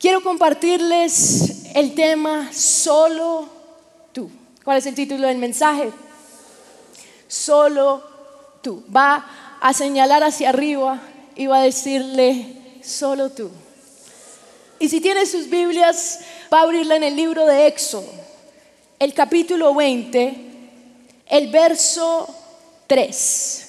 Quiero 0.00 0.22
compartirles 0.22 1.66
el 1.74 1.94
tema 1.94 2.50
Solo 2.54 3.46
tú. 4.14 4.30
¿Cuál 4.64 4.78
es 4.78 4.86
el 4.86 4.94
título 4.94 5.26
del 5.26 5.36
mensaje? 5.36 5.92
Solo 7.28 8.02
tú. 8.62 8.82
Va 8.94 9.58
a 9.60 9.74
señalar 9.74 10.24
hacia 10.24 10.48
arriba 10.48 11.02
y 11.36 11.48
va 11.48 11.58
a 11.58 11.64
decirle, 11.64 12.80
solo 12.82 13.28
tú. 13.28 13.50
Y 14.78 14.88
si 14.88 15.02
tiene 15.02 15.26
sus 15.26 15.50
Biblias, 15.50 16.20
va 16.50 16.60
a 16.60 16.62
abrirla 16.62 16.96
en 16.96 17.02
el 17.02 17.14
libro 17.14 17.44
de 17.44 17.66
Éxodo, 17.66 18.10
el 18.98 19.12
capítulo 19.12 19.74
20, 19.74 20.34
el 21.26 21.50
verso 21.50 22.34
3. 22.86 23.66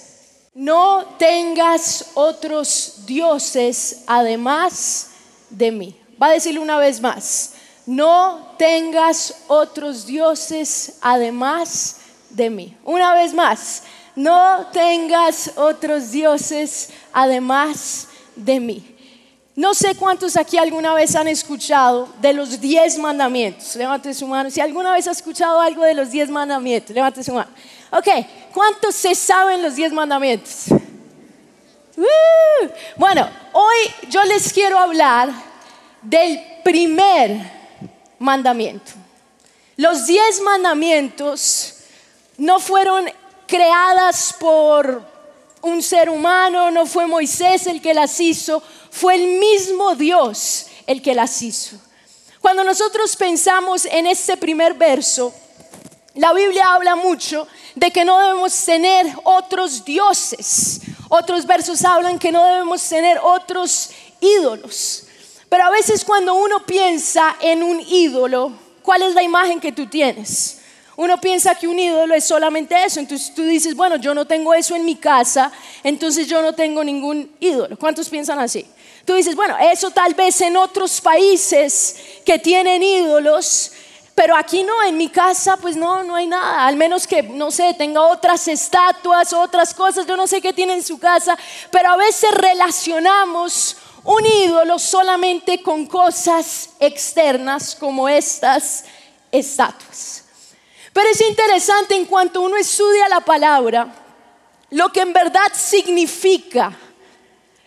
No 0.54 1.18
tengas 1.20 2.12
otros 2.14 3.02
dioses 3.06 4.04
además 4.08 5.10
de 5.50 5.72
mí. 5.72 6.01
Va 6.22 6.28
a 6.28 6.32
decirle 6.32 6.60
una 6.60 6.78
vez 6.78 7.02
más. 7.02 7.54
No 7.86 8.54
tengas 8.58 9.44
otros 9.48 10.06
dioses 10.06 10.98
además 11.02 11.98
de 12.30 12.50
mí. 12.50 12.78
Una 12.84 13.16
vez 13.16 13.34
más. 13.34 13.84
No 14.16 14.68
tengas 14.72 15.54
otros 15.56 16.12
dioses 16.12 16.90
además 17.12 18.08
de 18.36 18.60
mí. 18.60 18.96
No 19.56 19.74
sé 19.74 19.96
cuántos 19.96 20.38
aquí 20.38 20.58
alguna 20.58 20.94
vez 20.94 21.16
han 21.16 21.28
escuchado 21.28 22.08
de 22.22 22.34
los 22.34 22.62
diez 22.62 22.98
mandamientos. 22.98 23.76
Levante 23.76 24.14
su 24.14 24.28
mano. 24.28 24.50
Si 24.50 24.62
alguna 24.62 24.94
vez 24.94 25.08
ha 25.08 25.12
escuchado 25.12 25.60
algo 25.60 25.84
de 25.84 25.94
los 25.94 26.12
diez 26.12 26.30
mandamientos, 26.30 26.96
levante 26.96 27.24
su 27.24 27.34
mano. 27.34 27.50
Ok, 27.92 28.08
¿cuántos 28.54 28.96
se 28.96 29.16
saben 29.16 29.62
los 29.62 29.76
diez 29.76 29.92
mandamientos? 29.92 30.66
Bueno, 32.96 33.30
hoy 33.54 34.10
yo 34.10 34.24
les 34.24 34.54
quiero 34.54 34.80
hablar 34.80 35.51
del 36.02 36.42
primer 36.64 37.40
mandamiento. 38.20 38.92
Los 39.78 40.06
diez 40.06 40.42
mandamientos 40.42 41.76
no 42.38 42.60
fueron 42.60 43.06
creadas 43.48 44.36
por 44.40 45.04
un 45.62 45.82
ser 45.82 46.10
humano, 46.10 46.72
no 46.72 46.86
fue 46.86 47.08
Moisés 47.08 47.68
el 47.68 47.82
que 47.82 47.94
las 47.94 48.20
hizo, 48.20 48.62
fue 48.90 49.16
el 49.16 49.40
mismo 49.40 49.96
Dios 49.96 50.68
el 50.88 51.02
que 51.02 51.14
las 51.14 51.42
hizo. 51.42 51.78
Cuando 52.42 52.64
nosotros 52.64 53.16
pensamos 53.16 53.86
en 53.86 54.08
este 54.08 54.36
primer 54.38 54.74
verso, 54.74 55.34
la 56.16 56.34
Biblia 56.34 56.74
habla 56.74 56.96
mucho 56.96 57.48
de 57.76 57.92
que 57.92 58.04
no 58.04 58.20
debemos 58.20 58.54
tener 58.66 59.08
otros 59.24 59.86
dioses. 59.86 60.82
Otros 61.10 61.46
versos 61.46 61.86
hablan 61.86 62.20
que 62.20 62.32
no 62.32 62.46
debemos 62.46 62.82
tener 62.88 63.20
otros 63.22 63.92
ídolos. 64.20 65.04
Pero 65.52 65.66
a 65.66 65.70
veces 65.70 66.06
cuando 66.06 66.34
uno 66.34 66.66
piensa 66.66 67.36
en 67.42 67.62
un 67.62 67.82
ídolo, 67.82 68.54
¿cuál 68.82 69.02
es 69.02 69.14
la 69.14 69.22
imagen 69.22 69.60
que 69.60 69.74
tú 69.74 69.86
tienes? 69.86 70.62
Uno 70.96 71.20
piensa 71.20 71.56
que 71.56 71.68
un 71.68 71.78
ídolo 71.78 72.16
es 72.16 72.24
solamente 72.24 72.74
eso, 72.86 73.02
entonces 73.02 73.36
tú 73.36 73.44
dices, 73.44 73.76
bueno, 73.76 73.98
yo 73.98 74.16
no 74.16 74.24
tengo 74.24 74.54
eso 74.54 74.78
en 74.78 74.86
mi 74.86 74.96
casa, 74.96 75.52
entonces 75.84 76.28
yo 76.28 76.42
no 76.42 76.54
tengo 76.54 76.86
ningún 76.86 77.36
ídolo. 77.42 77.78
¿Cuántos 77.78 78.08
piensan 78.08 78.40
así? 78.40 78.66
Tú 79.04 79.14
dices, 79.14 79.36
bueno, 79.36 79.58
eso 79.60 79.92
tal 79.92 80.14
vez 80.14 80.40
en 80.40 80.56
otros 80.56 81.02
países 81.02 81.98
que 82.26 82.40
tienen 82.40 82.82
ídolos, 82.82 83.74
pero 84.16 84.38
aquí 84.38 84.64
no, 84.64 84.82
en 84.84 84.96
mi 84.96 85.10
casa 85.10 85.58
pues 85.58 85.76
no, 85.76 86.02
no 86.06 86.16
hay 86.16 86.28
nada, 86.28 86.66
al 86.66 86.78
menos 86.78 87.06
que, 87.06 87.24
no 87.24 87.52
sé, 87.52 87.74
tenga 87.74 88.04
otras 88.04 88.48
estatuas, 88.48 89.34
otras 89.34 89.74
cosas, 89.74 90.08
yo 90.08 90.16
no 90.16 90.28
sé 90.28 90.40
qué 90.40 90.54
tiene 90.54 90.76
en 90.76 90.84
su 90.84 90.98
casa, 90.98 91.38
pero 91.72 91.90
a 91.90 91.98
veces 91.98 92.32
relacionamos 92.36 93.76
un 94.04 94.26
ídolo 94.26 94.80
solamente 94.80 95.62
con 95.62 95.86
cosas 95.86 96.72
externas 96.80 97.76
como 97.76 98.10
estas 98.10 98.86
estatuas. 99.32 100.26
Pero 100.94 101.10
es 101.10 101.22
interesante 101.22 101.96
en 101.96 102.06
cuanto 102.06 102.42
uno 102.42 102.58
estudia 102.58 103.08
la 103.08 103.22
palabra, 103.22 103.94
lo 104.72 104.92
que 104.92 105.02
en 105.02 105.14
verdad 105.14 105.52
significa, 105.54 106.78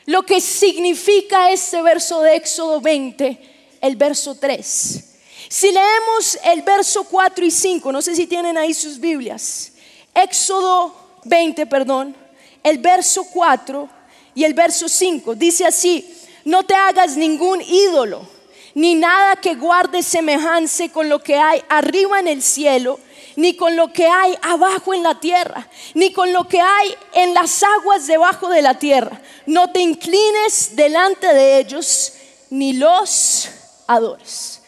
lo 0.06 0.24
que 0.24 0.40
significa 0.40 1.50
este 1.50 1.80
verso 1.82 2.20
de 2.20 2.36
Éxodo 2.36 2.80
20, 2.80 3.76
el 3.80 3.96
verso 3.96 4.34
3. 4.34 5.10
Si 5.48 5.70
leemos 5.70 6.38
el 6.44 6.62
verso 6.62 7.04
4 7.04 7.44
y 7.44 7.50
5, 7.50 7.92
no 7.92 8.02
sé 8.02 8.14
si 8.16 8.26
tienen 8.26 8.58
ahí 8.58 8.74
sus 8.74 8.98
Biblias, 8.98 9.72
Éxodo 10.14 10.94
20, 11.24 11.66
perdón, 11.66 12.16
el 12.62 12.78
verso 12.78 13.24
4 13.24 13.88
y 14.34 14.44
el 14.44 14.54
verso 14.54 14.88
5, 14.88 15.34
dice 15.34 15.64
así, 15.64 16.13
no 16.44 16.62
te 16.62 16.74
hagas 16.74 17.16
ningún 17.16 17.60
ídolo, 17.62 18.26
ni 18.74 18.94
nada 18.94 19.36
que 19.36 19.54
guarde 19.54 20.02
semejanza 20.02 20.88
con 20.88 21.08
lo 21.08 21.22
que 21.22 21.36
hay 21.36 21.62
arriba 21.68 22.20
en 22.20 22.28
el 22.28 22.42
cielo 22.42 22.98
ni 23.36 23.56
con 23.56 23.76
lo 23.76 23.92
que 23.92 24.06
hay 24.06 24.36
abajo 24.42 24.94
en 24.94 25.02
la 25.02 25.18
tierra, 25.18 25.68
ni 25.94 26.12
con 26.12 26.32
lo 26.32 26.46
que 26.48 26.60
hay 26.60 26.94
en 27.14 27.34
las 27.34 27.62
aguas 27.62 28.06
debajo 28.06 28.48
de 28.48 28.62
la 28.62 28.78
tierra. 28.78 29.20
No 29.46 29.70
te 29.72 29.80
inclines 29.80 30.76
delante 30.76 31.26
de 31.32 31.58
ellos, 31.58 32.12
ni 32.50 32.74
los 32.74 33.48
adores. 33.86 34.60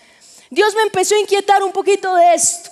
Dios 0.51 0.75
me 0.75 0.83
empezó 0.83 1.15
a 1.15 1.21
inquietar 1.21 1.63
un 1.63 1.73
poquito 1.73 2.15
de 2.15 2.35
esto. 2.35 2.71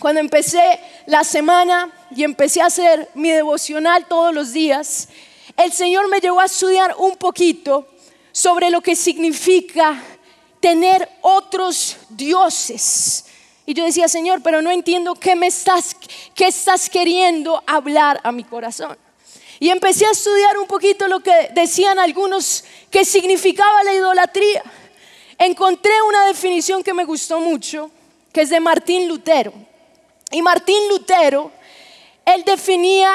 Cuando 0.00 0.20
empecé 0.20 0.78
la 1.06 1.24
semana 1.24 1.90
y 2.14 2.22
empecé 2.22 2.60
a 2.60 2.66
hacer 2.66 3.08
mi 3.14 3.30
devocional 3.30 4.06
todos 4.06 4.34
los 4.34 4.52
días, 4.52 5.08
el 5.56 5.72
Señor 5.72 6.08
me 6.08 6.20
llevó 6.20 6.40
a 6.40 6.46
estudiar 6.46 6.94
un 6.98 7.16
poquito 7.16 7.88
sobre 8.36 8.68
lo 8.68 8.82
que 8.82 8.94
significa 8.94 10.02
tener 10.60 11.08
otros 11.22 11.96
dioses 12.10 13.24
y 13.66 13.74
yo 13.74 13.84
decía, 13.84 14.06
Señor, 14.08 14.42
pero 14.42 14.62
no 14.62 14.70
entiendo 14.70 15.16
qué 15.16 15.34
me 15.34 15.48
estás, 15.48 15.96
qué 16.34 16.46
estás 16.46 16.88
queriendo 16.88 17.62
hablar 17.66 18.20
a 18.22 18.30
mi 18.30 18.44
corazón. 18.44 18.96
Y 19.58 19.70
empecé 19.70 20.06
a 20.06 20.12
estudiar 20.12 20.56
un 20.58 20.68
poquito 20.68 21.08
lo 21.08 21.20
que 21.20 21.50
decían 21.52 21.98
algunos 21.98 22.62
que 22.90 23.04
significaba 23.04 23.82
la 23.82 23.94
idolatría. 23.94 24.62
Encontré 25.36 26.00
una 26.02 26.26
definición 26.26 26.84
que 26.84 26.94
me 26.94 27.04
gustó 27.04 27.40
mucho, 27.40 27.90
que 28.32 28.42
es 28.42 28.50
de 28.50 28.60
Martín 28.60 29.08
Lutero. 29.08 29.52
Y 30.30 30.42
Martín 30.42 30.88
Lutero, 30.88 31.50
él 32.24 32.44
definía 32.44 33.12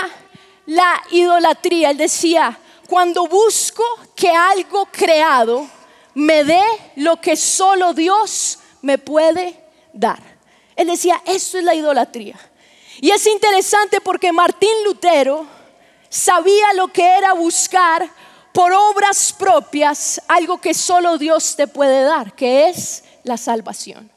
la 0.65 1.01
idolatría, 1.11 1.91
él 1.91 1.97
decía, 1.97 2.59
cuando 2.91 3.25
busco 3.25 3.85
que 4.13 4.29
algo 4.29 4.85
creado 4.87 5.65
me 6.13 6.43
dé 6.43 6.61
lo 6.97 7.21
que 7.21 7.37
solo 7.37 7.93
Dios 7.93 8.59
me 8.81 8.97
puede 8.97 9.63
dar. 9.93 10.21
Él 10.75 10.87
decía, 10.87 11.21
eso 11.25 11.57
es 11.57 11.63
la 11.63 11.73
idolatría. 11.73 12.37
Y 12.99 13.11
es 13.11 13.25
interesante 13.27 14.01
porque 14.01 14.33
Martín 14.33 14.83
Lutero 14.83 15.47
sabía 16.09 16.73
lo 16.73 16.89
que 16.89 17.17
era 17.17 17.31
buscar 17.31 18.09
por 18.51 18.73
obras 18.73 19.33
propias 19.39 20.21
algo 20.27 20.59
que 20.59 20.73
solo 20.73 21.17
Dios 21.17 21.55
te 21.55 21.67
puede 21.67 22.03
dar, 22.03 22.35
que 22.35 22.67
es 22.67 23.05
la 23.23 23.37
salvación. 23.37 24.11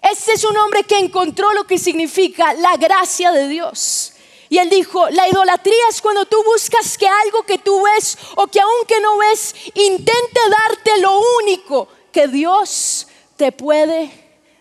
Este 0.00 0.34
es 0.34 0.44
un 0.44 0.56
hombre 0.58 0.84
que 0.84 0.96
encontró 0.96 1.52
lo 1.54 1.64
que 1.64 1.76
significa 1.76 2.54
la 2.54 2.76
gracia 2.76 3.32
de 3.32 3.48
Dios. 3.48 4.12
Y 4.50 4.58
él 4.58 4.68
dijo, 4.68 5.08
la 5.10 5.28
idolatría 5.28 5.88
es 5.88 6.02
cuando 6.02 6.24
tú 6.24 6.42
buscas 6.42 6.98
que 6.98 7.06
algo 7.06 7.44
que 7.44 7.58
tú 7.58 7.82
ves 7.84 8.18
o 8.34 8.48
que 8.48 8.60
aunque 8.60 9.00
no 9.00 9.16
ves, 9.16 9.54
intente 9.74 10.40
darte 10.50 10.98
lo 10.98 11.20
único 11.38 11.86
que 12.12 12.26
Dios 12.26 13.06
te 13.36 13.52
puede 13.52 14.10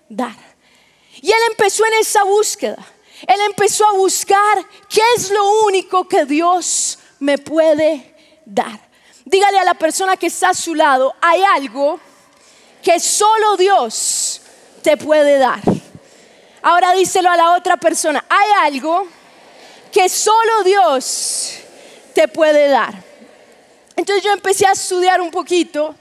dar. 0.08 0.38
Y 1.20 1.32
él 1.32 1.40
empezó 1.50 1.84
en 1.88 1.94
esa 1.96 2.24
búsqueda. 2.24 2.86
Él 3.28 3.40
empezó 3.48 3.84
a 3.88 3.94
buscar 3.94 4.64
qué 4.88 5.02
es 5.18 5.32
lo 5.32 5.64
único 5.66 6.08
que 6.08 6.24
Dios 6.24 7.00
me 7.18 7.40
puede 7.40 8.16
dar. 8.46 8.80
Dígale 9.26 9.58
a 9.58 9.66
la 9.66 9.74
persona 9.74 10.18
que 10.18 10.28
está 10.28 10.50
a 10.50 10.54
su 10.54 10.76
lado, 10.76 11.16
hay 11.20 11.42
algo 11.56 12.00
que 12.84 13.00
solo 13.00 13.58
Dios 13.58 14.42
te 14.84 14.98
puede 14.98 15.40
dar. 15.40 15.62
Ahora 16.62 16.94
díselo 16.94 17.32
a 17.32 17.38
la 17.38 17.54
otra 17.54 17.78
persona, 17.78 18.24
hay 18.30 18.74
algo 18.74 19.08
que 19.92 20.10
solo 20.10 20.64
Dios 20.64 21.60
te 22.14 22.28
puede 22.28 22.70
dar. 22.70 23.04
Entonces 23.96 24.24
yo 24.24 24.32
empecé 24.32 24.66
a 24.66 24.72
estudiar 24.72 25.22
un 25.22 25.32
poquito 25.32 25.96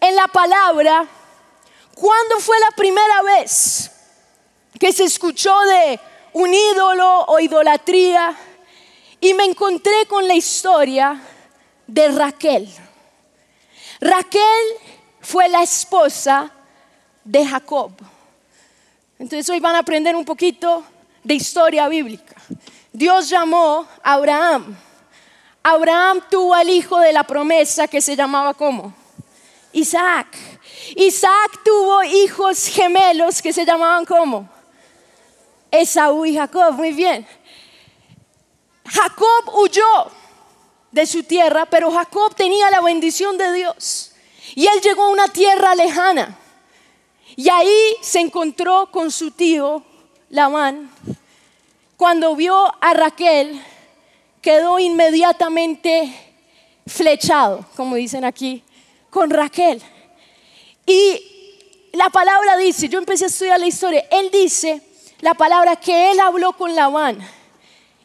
en 0.00 0.14
la 0.14 0.28
palabra, 0.28 1.06
¿cuándo 1.94 2.38
fue 2.38 2.58
la 2.60 2.70
primera 2.76 3.22
vez 3.22 3.90
que 4.78 4.92
se 4.92 5.04
escuchó 5.04 5.58
de 5.60 6.00
un 6.34 6.52
ídolo 6.52 7.24
o 7.26 7.38
idolatría 7.38 8.36
y 9.20 9.32
me 9.34 9.44
encontré 9.44 10.06
con 10.06 10.28
la 10.28 10.34
historia 10.34 11.20
de 11.86 12.08
Raquel. 12.08 12.68
Raquel 14.00 14.42
fue 15.20 15.48
la 15.48 15.62
esposa 15.62 16.50
de 17.24 17.46
Jacob. 17.46 17.92
Entonces 19.18 19.48
hoy 19.48 19.60
van 19.60 19.76
a 19.76 19.78
aprender 19.78 20.14
un 20.16 20.24
poquito 20.24 20.84
de 21.22 21.34
historia 21.34 21.88
bíblica. 21.88 22.34
Dios 22.94 23.28
llamó 23.28 23.88
a 24.04 24.12
Abraham. 24.12 24.76
Abraham 25.64 26.22
tuvo 26.30 26.54
al 26.54 26.70
hijo 26.70 27.00
de 27.00 27.12
la 27.12 27.24
promesa 27.24 27.88
que 27.88 28.00
se 28.00 28.14
llamaba 28.14 28.54
como 28.54 28.94
Isaac. 29.72 30.28
Isaac 30.94 31.60
tuvo 31.64 32.04
hijos 32.04 32.68
gemelos 32.68 33.42
que 33.42 33.52
se 33.52 33.66
llamaban 33.66 34.04
como 34.04 34.48
Esaú 35.72 36.24
y 36.24 36.36
Jacob, 36.36 36.74
muy 36.74 36.92
bien. 36.92 37.26
Jacob 38.86 39.52
huyó 39.54 40.12
de 40.92 41.04
su 41.04 41.24
tierra, 41.24 41.66
pero 41.66 41.90
Jacob 41.90 42.32
tenía 42.36 42.70
la 42.70 42.80
bendición 42.80 43.36
de 43.36 43.52
Dios. 43.54 44.12
Y 44.54 44.68
él 44.68 44.80
llegó 44.80 45.02
a 45.02 45.10
una 45.10 45.26
tierra 45.26 45.74
lejana. 45.74 46.38
Y 47.34 47.48
ahí 47.48 47.96
se 48.02 48.20
encontró 48.20 48.88
con 48.92 49.10
su 49.10 49.32
tío 49.32 49.82
Labán. 50.30 50.92
Cuando 52.04 52.36
vio 52.36 52.70
a 52.82 52.92
Raquel, 52.92 53.58
quedó 54.42 54.78
inmediatamente 54.78 56.14
flechado, 56.86 57.64
como 57.76 57.96
dicen 57.96 58.26
aquí, 58.26 58.62
con 59.08 59.30
Raquel. 59.30 59.80
Y 60.84 61.88
la 61.94 62.10
palabra 62.10 62.58
dice, 62.58 62.90
yo 62.90 62.98
empecé 62.98 63.24
a 63.24 63.28
estudiar 63.28 63.58
la 63.58 63.68
historia, 63.68 64.04
él 64.10 64.28
dice 64.30 64.82
la 65.20 65.32
palabra 65.32 65.76
que 65.76 66.10
él 66.10 66.20
habló 66.20 66.52
con 66.52 66.74
Labán. 66.76 67.26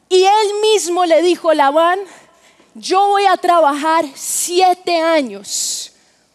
Y 0.08 0.24
él 0.24 0.48
mismo 0.62 1.06
le 1.06 1.22
dijo, 1.22 1.54
Labán, 1.54 2.00
yo 2.76 3.06
voy 3.06 3.26
a 3.26 3.36
trabajar 3.36 4.06
siete 4.16 4.98
años 5.02 5.92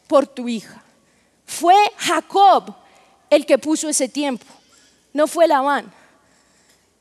por 0.07 0.27
tu 0.27 0.51
hija. 0.51 0.85
Fue 1.47 1.77
Jacob 1.97 2.75
el 3.31 3.47
que 3.47 3.57
puso 3.57 3.89
ese 3.89 4.07
tiempo, 4.07 4.45
no 5.15 5.27
fue 5.27 5.49
Labán. 5.49 6.04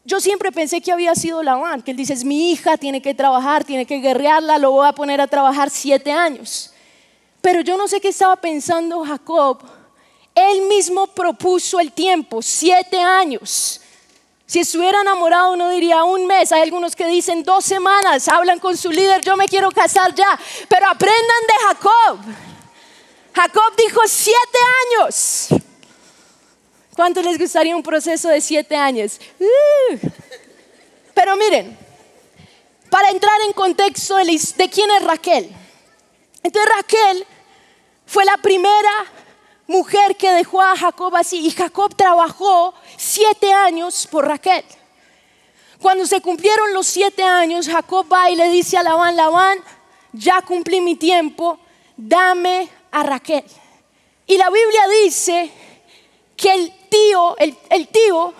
Yo 0.05 0.19
siempre 0.19 0.51
pensé 0.51 0.81
que 0.81 0.91
había 0.91 1.15
sido 1.15 1.41
Labán, 1.41 1.81
que 1.81 1.91
él 1.91 1.97
dice, 1.97 2.13
es 2.13 2.25
mi 2.25 2.51
hija, 2.51 2.77
tiene 2.77 3.01
que 3.01 3.13
trabajar, 3.13 3.63
tiene 3.63 3.85
que 3.85 3.99
guerrearla, 3.99 4.57
lo 4.57 4.71
voy 4.71 4.87
a 4.87 4.91
poner 4.91 5.21
a 5.21 5.27
trabajar 5.27 5.69
siete 5.69 6.11
años. 6.11 6.73
Pero 7.39 7.61
yo 7.61 7.77
no 7.77 7.87
sé 7.87 8.01
qué 8.01 8.09
estaba 8.09 8.35
pensando 8.35 9.03
Jacob. 9.05 9.63
Él 10.35 10.63
mismo 10.63 11.07
propuso 11.07 11.79
el 11.79 11.93
tiempo, 11.93 12.41
siete 12.41 12.99
años. 12.99 13.79
Si 14.45 14.59
estuviera 14.59 15.01
enamorado 15.01 15.55
no 15.55 15.69
diría 15.69 16.03
un 16.03 16.27
mes. 16.27 16.51
Hay 16.51 16.61
algunos 16.61 16.95
que 16.95 17.07
dicen 17.07 17.43
dos 17.43 17.63
semanas, 17.63 18.27
hablan 18.27 18.59
con 18.59 18.75
su 18.75 18.91
líder, 18.91 19.21
yo 19.21 19.37
me 19.37 19.47
quiero 19.47 19.71
casar 19.71 20.13
ya. 20.13 20.37
Pero 20.67 20.87
aprendan 20.87 21.43
de 21.47 21.53
Jacob. 21.67 22.19
Jacob 23.33 23.73
dijo 23.77 24.01
siete 24.05 24.59
años. 24.99 25.47
¿Cuánto 26.95 27.21
les 27.21 27.39
gustaría 27.39 27.75
un 27.75 27.83
proceso 27.83 28.29
de 28.29 28.39
siete 28.39 28.75
años? 28.75 29.19
Uh. 29.39 29.97
Pero 31.13 31.35
miren, 31.35 31.77
para 32.89 33.09
entrar 33.09 33.39
en 33.47 33.53
contexto 33.53 34.15
de, 34.17 34.39
de 34.57 34.69
quién 34.69 34.89
es 34.91 35.03
Raquel. 35.03 35.49
Entonces 36.43 36.71
Raquel 36.75 37.25
fue 38.05 38.25
la 38.25 38.37
primera 38.37 38.91
mujer 39.65 40.15
que 40.17 40.31
dejó 40.31 40.61
a 40.61 40.75
Jacob 40.75 41.15
así 41.15 41.45
y 41.45 41.51
Jacob 41.51 41.95
trabajó 41.95 42.73
siete 42.97 43.51
años 43.51 44.07
por 44.11 44.27
Raquel. 44.27 44.63
Cuando 45.81 46.05
se 46.05 46.21
cumplieron 46.21 46.73
los 46.73 46.87
siete 46.87 47.23
años, 47.23 47.67
Jacob 47.67 48.05
va 48.11 48.29
y 48.29 48.35
le 48.35 48.49
dice 48.49 48.77
a 48.77 48.83
Labán, 48.83 49.15
Labán, 49.15 49.57
ya 50.11 50.41
cumplí 50.41 50.79
mi 50.79 50.95
tiempo, 50.95 51.59
dame 51.97 52.69
a 52.91 53.03
Raquel. 53.03 53.43
Y 54.27 54.37
la 54.37 54.49
Biblia 54.49 54.87
dice 55.03 55.51
que 56.37 56.53
el 56.53 56.73
tío, 56.93 57.35
el, 57.37 57.87
tío 57.87 58.33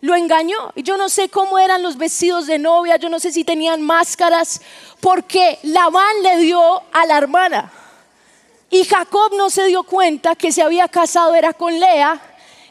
lo 0.00 0.14
engañó. 0.16 0.72
Y 0.74 0.82
yo 0.82 0.96
no 0.96 1.08
sé 1.08 1.28
cómo 1.28 1.58
eran 1.58 1.82
los 1.82 1.96
vestidos 1.96 2.46
de 2.46 2.58
novia, 2.58 2.96
yo 2.96 3.08
no 3.08 3.20
sé 3.20 3.30
si 3.30 3.44
tenían 3.44 3.82
máscaras, 3.82 4.60
porque 5.00 5.58
Labán 5.62 6.22
le 6.22 6.38
dio 6.38 6.82
a 6.92 7.06
la 7.06 7.18
hermana. 7.18 7.72
Y 8.70 8.84
Jacob 8.84 9.32
no 9.36 9.50
se 9.50 9.66
dio 9.66 9.84
cuenta 9.84 10.34
que 10.34 10.50
se 10.50 10.62
había 10.62 10.88
casado 10.88 11.34
era 11.34 11.52
con 11.52 11.78
Lea, 11.78 12.20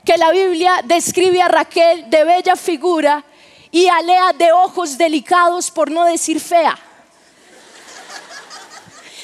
que 0.04 0.18
la 0.18 0.32
Biblia 0.32 0.82
describe 0.84 1.42
a 1.42 1.48
Raquel 1.48 2.10
de 2.10 2.26
bella 2.26 2.58
figura 2.58 3.24
y 3.72 3.88
a 3.88 4.02
Lea 4.02 4.34
de 4.34 4.52
ojos 4.52 4.98
delicados, 4.98 5.72
por 5.72 5.90
no 5.90 6.04
decir 6.04 6.42
fea. 6.42 6.78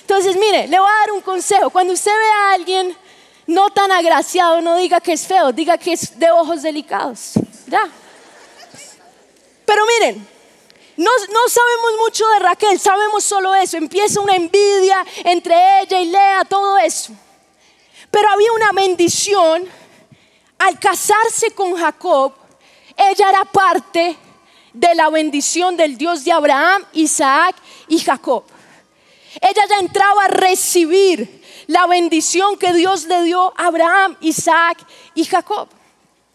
Entonces, 0.01 0.37
mire, 0.37 0.67
le 0.67 0.79
voy 0.79 0.89
a 0.89 0.99
dar 1.01 1.11
un 1.11 1.21
consejo. 1.21 1.69
Cuando 1.69 1.93
usted 1.93 2.11
ve 2.11 2.31
a 2.31 2.53
alguien 2.53 2.97
no 3.49 3.71
tan 3.71 3.91
agraciado, 3.91 4.61
no 4.61 4.77
diga 4.77 5.01
que 5.01 5.13
es 5.13 5.25
feo, 5.25 5.51
diga 5.51 5.75
que 5.75 5.93
es 5.93 6.19
de 6.19 6.29
ojos 6.29 6.61
delicados. 6.61 7.31
Ya. 7.65 7.89
Pero 9.65 9.85
miren, 9.87 10.27
no, 10.95 11.09
no, 11.31 11.49
sabemos 11.49 11.91
mucho 11.99 12.27
de 12.27 12.39
Raquel, 12.39 12.79
sabemos 12.79 13.23
solo 13.23 13.55
eso. 13.55 13.77
Empieza 13.77 14.21
una 14.21 14.35
envidia 14.35 15.03
entre 15.23 15.55
ella 15.81 15.99
y 15.99 16.05
Lea, 16.05 16.45
todo 16.47 16.77
eso. 16.77 17.11
Pero 18.11 18.29
había 18.29 18.51
una 18.51 18.71
bendición. 18.71 19.67
Al 20.59 20.77
casarse 20.77 21.51
con 21.51 21.75
Jacob, 21.75 22.33
ella 22.97 23.29
era 23.29 23.45
parte 23.45 24.15
de 24.73 24.93
la 24.93 25.09
bendición 25.09 25.75
del 25.75 25.97
Dios 25.97 26.23
de 26.23 26.33
Abraham, 26.33 26.85
Isaac 26.93 27.55
y 27.87 27.97
Jacob. 27.97 28.43
Ella 29.41 29.63
ya 29.67 29.77
entraba 29.77 30.25
a 30.25 30.27
recibir 30.27 31.38
la 31.69 31.85
bendición 31.85 32.57
que 32.57 32.73
Dios 32.73 33.05
le 33.05 33.21
dio 33.21 33.53
a 33.55 33.67
Abraham, 33.67 34.17
Isaac 34.21 34.79
y 35.13 35.23
Jacob. 35.23 35.69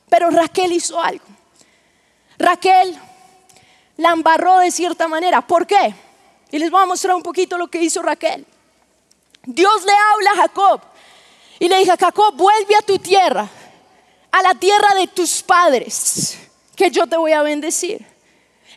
Pero 0.08 0.30
Raquel 0.30 0.72
hizo 0.72 1.00
algo. 1.00 1.24
Raquel 2.38 2.96
la 3.96 4.12
embarró 4.12 4.60
de 4.60 4.70
cierta 4.70 5.08
manera. 5.08 5.44
¿Por 5.44 5.66
qué? 5.66 5.92
Y 6.52 6.58
les 6.60 6.70
voy 6.70 6.82
a 6.82 6.86
mostrar 6.86 7.16
un 7.16 7.22
poquito 7.24 7.58
lo 7.58 7.66
que 7.66 7.82
hizo 7.82 8.00
Raquel. 8.00 8.46
Dios 9.42 9.84
le 9.84 9.92
habla 10.12 10.30
a 10.30 10.36
Jacob 10.36 10.80
y 11.58 11.68
le 11.68 11.78
dice, 11.78 11.96
Jacob, 11.98 12.36
vuelve 12.36 12.76
a 12.76 12.82
tu 12.82 13.00
tierra, 13.00 13.48
a 14.30 14.40
la 14.42 14.54
tierra 14.54 14.94
de 14.94 15.08
tus 15.08 15.42
padres, 15.42 16.38
que 16.76 16.92
yo 16.92 17.08
te 17.08 17.16
voy 17.16 17.32
a 17.32 17.42
bendecir. 17.42 18.06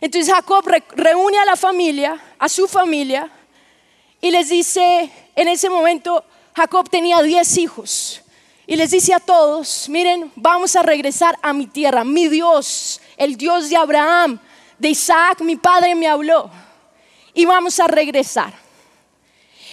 Entonces 0.00 0.34
Jacob 0.34 0.64
reúne 0.96 1.38
a 1.38 1.44
la 1.44 1.54
familia, 1.54 2.20
a 2.36 2.48
su 2.48 2.66
familia, 2.66 3.30
y 4.20 4.32
les 4.32 4.48
dice, 4.48 5.08
en 5.36 5.46
ese 5.46 5.70
momento, 5.70 6.24
Jacob 6.58 6.90
tenía 6.90 7.22
diez 7.22 7.56
hijos 7.56 8.20
y 8.66 8.74
les 8.74 8.90
dice 8.90 9.14
a 9.14 9.20
todos, 9.20 9.88
miren, 9.88 10.32
vamos 10.34 10.74
a 10.74 10.82
regresar 10.82 11.38
a 11.40 11.52
mi 11.52 11.68
tierra. 11.68 12.02
Mi 12.02 12.26
Dios, 12.26 13.00
el 13.16 13.36
Dios 13.36 13.70
de 13.70 13.76
Abraham, 13.76 14.40
de 14.76 14.88
Isaac, 14.88 15.40
mi 15.42 15.54
padre 15.54 15.94
me 15.94 16.08
habló. 16.08 16.50
Y 17.32 17.44
vamos 17.44 17.78
a 17.78 17.86
regresar. 17.86 18.52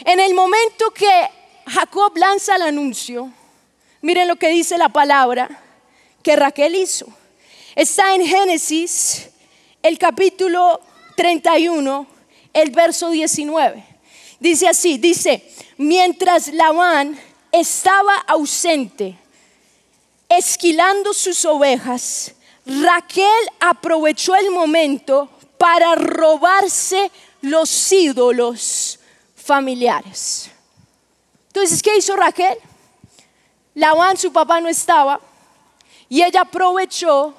En 0.01 0.19
el 0.19 0.35
momento 0.35 0.91
que 0.91 1.27
Jacob 1.65 2.15
lanza 2.17 2.55
el 2.55 2.61
anuncio, 2.61 3.33
miren 4.01 4.27
lo 4.27 4.35
que 4.35 4.49
dice 4.49 4.77
la 4.77 4.89
palabra 4.89 5.49
que 6.21 6.36
Raquel 6.36 6.75
hizo. 6.75 7.07
Está 7.74 8.13
en 8.13 8.27
Génesis, 8.27 9.31
el 9.81 9.98
capítulo 9.98 10.79
31, 11.15 12.05
el 12.53 12.69
verso 12.69 13.10
19. 13.10 13.94
Dice 14.39 14.68
así, 14.68 14.98
dice, 14.98 15.50
mientras 15.77 16.50
Labán 16.50 17.18
estaba 17.51 18.15
ausente, 18.27 19.18
esquilando 20.27 21.13
sus 21.13 21.46
ovejas, 21.46 22.34
Raquel 22.65 23.30
aprovechó 23.60 24.36
el 24.36 24.51
momento 24.51 25.30
para 25.58 25.96
robarse 25.96 27.12
los 27.42 27.92
ídolos 27.92 29.00
familiares. 29.36 30.50
Entonces, 31.48 31.82
¿qué 31.82 31.98
hizo 31.98 32.15
Raquel? 32.15 32.58
Labán, 33.75 34.18
su 34.18 34.34
papá, 34.34 34.60
no 34.60 34.68
estaba 34.68 35.20
y 36.10 36.22
ella 36.24 36.42
aprovechó 36.42 37.34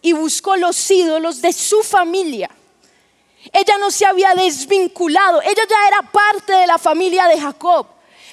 y 0.00 0.12
buscó 0.12 0.56
los 0.56 0.90
ídolos 0.90 1.40
de 1.40 1.52
su 1.52 1.82
familia 1.82 2.50
ella 3.52 3.78
no 3.78 3.90
se 3.90 4.06
había 4.06 4.34
desvinculado, 4.34 5.42
ella 5.42 5.62
ya 5.68 5.88
era 5.88 6.02
parte 6.02 6.52
de 6.52 6.66
la 6.66 6.78
familia 6.78 7.26
de 7.26 7.40
Jacob, 7.40 7.86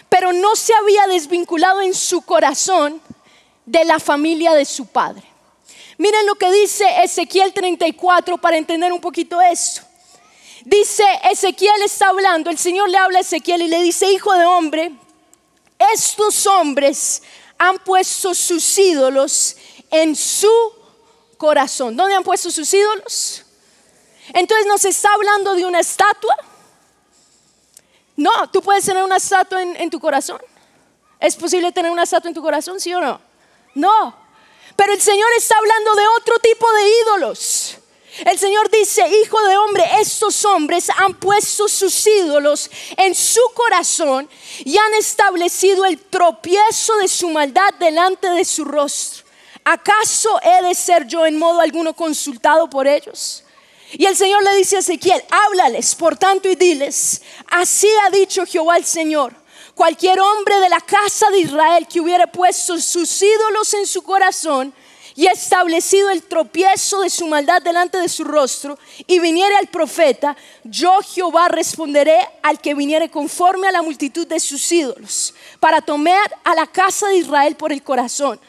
pero 0.07 0.31
no 0.33 0.55
se 0.55 0.73
había 0.73 1.07
desvinculado 1.07 1.81
en 1.81 1.93
su 1.93 2.21
corazón 2.21 3.01
de 3.65 3.85
la 3.85 3.99
familia 3.99 4.53
de 4.53 4.65
su 4.65 4.85
padre. 4.85 5.23
Miren 5.97 6.25
lo 6.25 6.35
que 6.35 6.51
dice 6.51 6.85
Ezequiel 7.03 7.53
34 7.53 8.37
para 8.37 8.57
entender 8.57 8.93
un 8.93 9.01
poquito 9.01 9.41
eso. 9.41 9.81
Dice, 10.63 11.03
Ezequiel 11.29 11.81
está 11.83 12.09
hablando, 12.09 12.49
el 12.49 12.57
Señor 12.57 12.89
le 12.89 12.97
habla 12.97 13.19
a 13.19 13.21
Ezequiel 13.21 13.63
y 13.63 13.67
le 13.67 13.81
dice, 13.81 14.11
hijo 14.11 14.33
de 14.33 14.45
hombre, 14.45 14.91
estos 15.93 16.45
hombres 16.45 17.23
han 17.57 17.79
puesto 17.79 18.33
sus 18.33 18.77
ídolos 18.77 19.55
en 19.89 20.15
su 20.15 20.51
corazón. 21.37 21.95
¿Dónde 21.95 22.15
han 22.15 22.23
puesto 22.23 22.51
sus 22.51 22.73
ídolos? 22.73 23.43
Entonces 24.33 24.65
nos 24.67 24.85
está 24.85 25.13
hablando 25.13 25.55
de 25.55 25.65
una 25.65 25.79
estatua. 25.79 26.35
No, 28.15 28.49
tú 28.51 28.61
puedes 28.61 28.85
tener 28.85 29.03
una 29.03 29.17
estatua 29.17 29.61
en, 29.61 29.89
tu 29.89 29.99
corazón. 29.99 30.41
¿Es 31.19 31.35
posible 31.35 31.71
tener 31.71 31.91
una 31.91 32.03
estatua 32.03 32.29
en 32.29 32.35
tu 32.35 32.41
corazón, 32.41 32.79
sí 32.79 32.93
o 32.93 32.99
no? 32.99 33.21
No. 33.75 34.15
Pero 34.75 34.93
el 34.93 35.01
Señor 35.01 35.29
está 35.37 35.57
hablando 35.57 35.95
de 35.95 36.07
otro 36.17 36.39
tipo 36.39 36.71
de 36.73 36.89
ídolos. 37.01 37.77
El 38.25 38.37
Señor 38.37 38.69
dice, 38.69 39.07
hijo 39.07 39.41
de 39.43 39.57
hombre, 39.57 39.85
estos 39.99 40.43
hombres 40.43 40.89
han 40.89 41.13
puesto 41.13 41.69
sus 41.69 42.05
ídolos 42.05 42.69
en 42.97 43.15
su 43.15 43.41
corazón 43.53 44.29
y 44.65 44.77
han 44.77 44.93
establecido 44.95 45.85
el 45.85 45.97
tropiezo 45.97 46.97
de 46.97 47.07
su 47.07 47.29
maldad 47.29 47.73
delante 47.79 48.29
de 48.29 48.43
su 48.43 48.65
rostro. 48.65 49.25
¿Acaso 49.63 50.39
he 50.41 50.63
de 50.63 50.75
ser 50.75 51.07
yo 51.07 51.25
en 51.25 51.37
modo 51.37 51.61
alguno 51.61 51.93
consultado 51.93 52.69
por 52.69 52.87
ellos? 52.87 53.43
Y 53.93 54.05
el 54.05 54.15
Señor 54.15 54.43
le 54.43 54.55
dice 54.55 54.75
a 54.75 54.79
Ezequiel, 54.79 55.23
háblales, 55.29 55.95
por 55.95 56.15
tanto, 56.15 56.49
y 56.49 56.55
diles, 56.55 57.21
así 57.47 57.87
ha 58.05 58.11
dicho 58.11 58.45
Jehová 58.45 58.77
el 58.77 58.85
Señor, 58.85 59.33
cualquier 59.73 60.19
hombre 60.19 60.59
de 60.59 60.69
la 60.69 60.79
casa 60.81 61.29
de 61.31 61.39
Israel 61.39 61.87
que 61.87 61.99
hubiera 61.99 62.27
puesto 62.27 62.79
sus 62.79 63.21
ídolos 63.21 63.73
en 63.73 63.87
su 63.87 64.03
corazón 64.03 64.73
y 65.15 65.27
establecido 65.27 66.09
el 66.11 66.23
tropiezo 66.23 67.01
de 67.01 67.09
su 67.09 67.27
maldad 67.27 67.61
delante 67.61 67.97
de 67.97 68.07
su 68.07 68.23
rostro, 68.23 68.79
y 69.05 69.19
viniere 69.19 69.53
al 69.57 69.67
profeta, 69.67 70.37
yo 70.63 70.99
Jehová 71.01 71.49
responderé 71.49 72.19
al 72.41 72.61
que 72.61 72.73
viniere 72.73 73.09
conforme 73.09 73.67
a 73.67 73.71
la 73.73 73.81
multitud 73.81 74.25
de 74.25 74.39
sus 74.39 74.71
ídolos, 74.71 75.33
para 75.59 75.81
tomar 75.81 76.39
a 76.45 76.55
la 76.55 76.67
casa 76.67 77.09
de 77.09 77.17
Israel 77.17 77.55
por 77.57 77.73
el 77.73 77.83
corazón, 77.83 78.39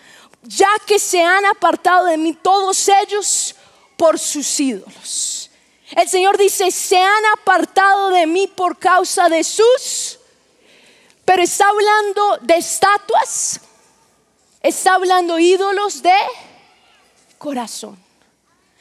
ya 0.43 0.71
que 0.87 1.01
se 1.01 1.21
han 1.21 1.45
apartado 1.47 2.07
de 2.07 2.17
mí 2.17 2.35
todos 2.41 2.89
ellos 3.03 3.57
por 3.97 4.19
sus 4.19 4.61
ídolos. 4.61 5.30
El 5.97 6.09
Señor 6.09 6.39
dice, 6.39 6.71
se 6.71 6.99
han 6.99 7.25
apartado 7.39 8.11
de 8.11 8.27
mí 8.27 8.47
por 8.47 8.79
causa 8.79 9.29
de 9.29 9.43
sus, 9.43 10.19
pero 11.25 11.43
está 11.43 11.69
hablando 11.69 12.39
de 12.43 12.57
estatuas, 12.57 13.61
está 14.63 14.95
hablando 14.95 15.39
ídolos 15.39 16.03
de 16.03 16.15
corazón. 17.39 17.99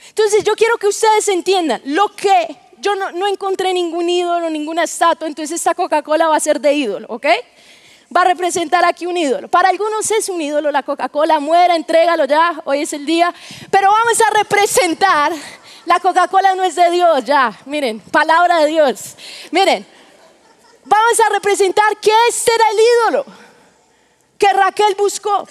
Entonces 0.09 0.43
yo 0.43 0.55
quiero 0.55 0.77
que 0.77 0.87
ustedes 0.87 1.27
entiendan 1.27 1.81
lo 1.85 2.15
que 2.15 2.57
yo 2.79 2.95
no, 2.95 3.27
encontré 3.27 3.73
ningún 3.73 4.09
ídolo, 4.09 4.49
ninguna 4.49 4.83
estatua, 4.83 5.27
entonces 5.27 5.55
esta 5.55 5.75
Coca-Cola 5.75 6.27
va 6.27 6.35
a 6.35 6.39
ser 6.39 6.61
de 6.61 6.73
ídolo, 6.73 7.07
¿ok? 7.09 7.25
va 8.15 8.21
a 8.21 8.25
representar 8.25 8.83
aquí 8.85 9.05
un 9.05 9.17
ídolo. 9.17 9.47
Para 9.47 9.69
algunos 9.69 10.09
es 10.09 10.29
un 10.29 10.41
ídolo 10.41 10.71
la 10.71 10.83
Coca-Cola, 10.83 11.39
muera, 11.39 11.75
entrégalo 11.75 12.25
ya, 12.25 12.61
hoy 12.65 12.81
es 12.81 12.93
el 12.93 13.05
día. 13.05 13.33
Pero 13.69 13.89
vamos 13.91 14.19
a 14.21 14.29
representar, 14.31 15.31
la 15.89 15.99
Coca-Cola 15.99 16.53
no 16.53 16.63
es 16.63 16.75
de 16.75 16.91
Dios, 16.91 17.25
ya, 17.25 17.51
miren, 17.65 17.99
palabra 17.99 18.59
de 18.59 18.67
Dios. 18.67 19.15
Miren, 19.49 19.83
vamos 20.85 21.19
a 21.19 21.29
representar 21.33 21.97
que 21.99 22.11
este 22.27 22.51
era 22.53 22.63
el 22.69 22.79
ídolo 22.79 23.25
que 24.37 24.53
Raquel 24.53 24.93
buscó. 24.93 25.47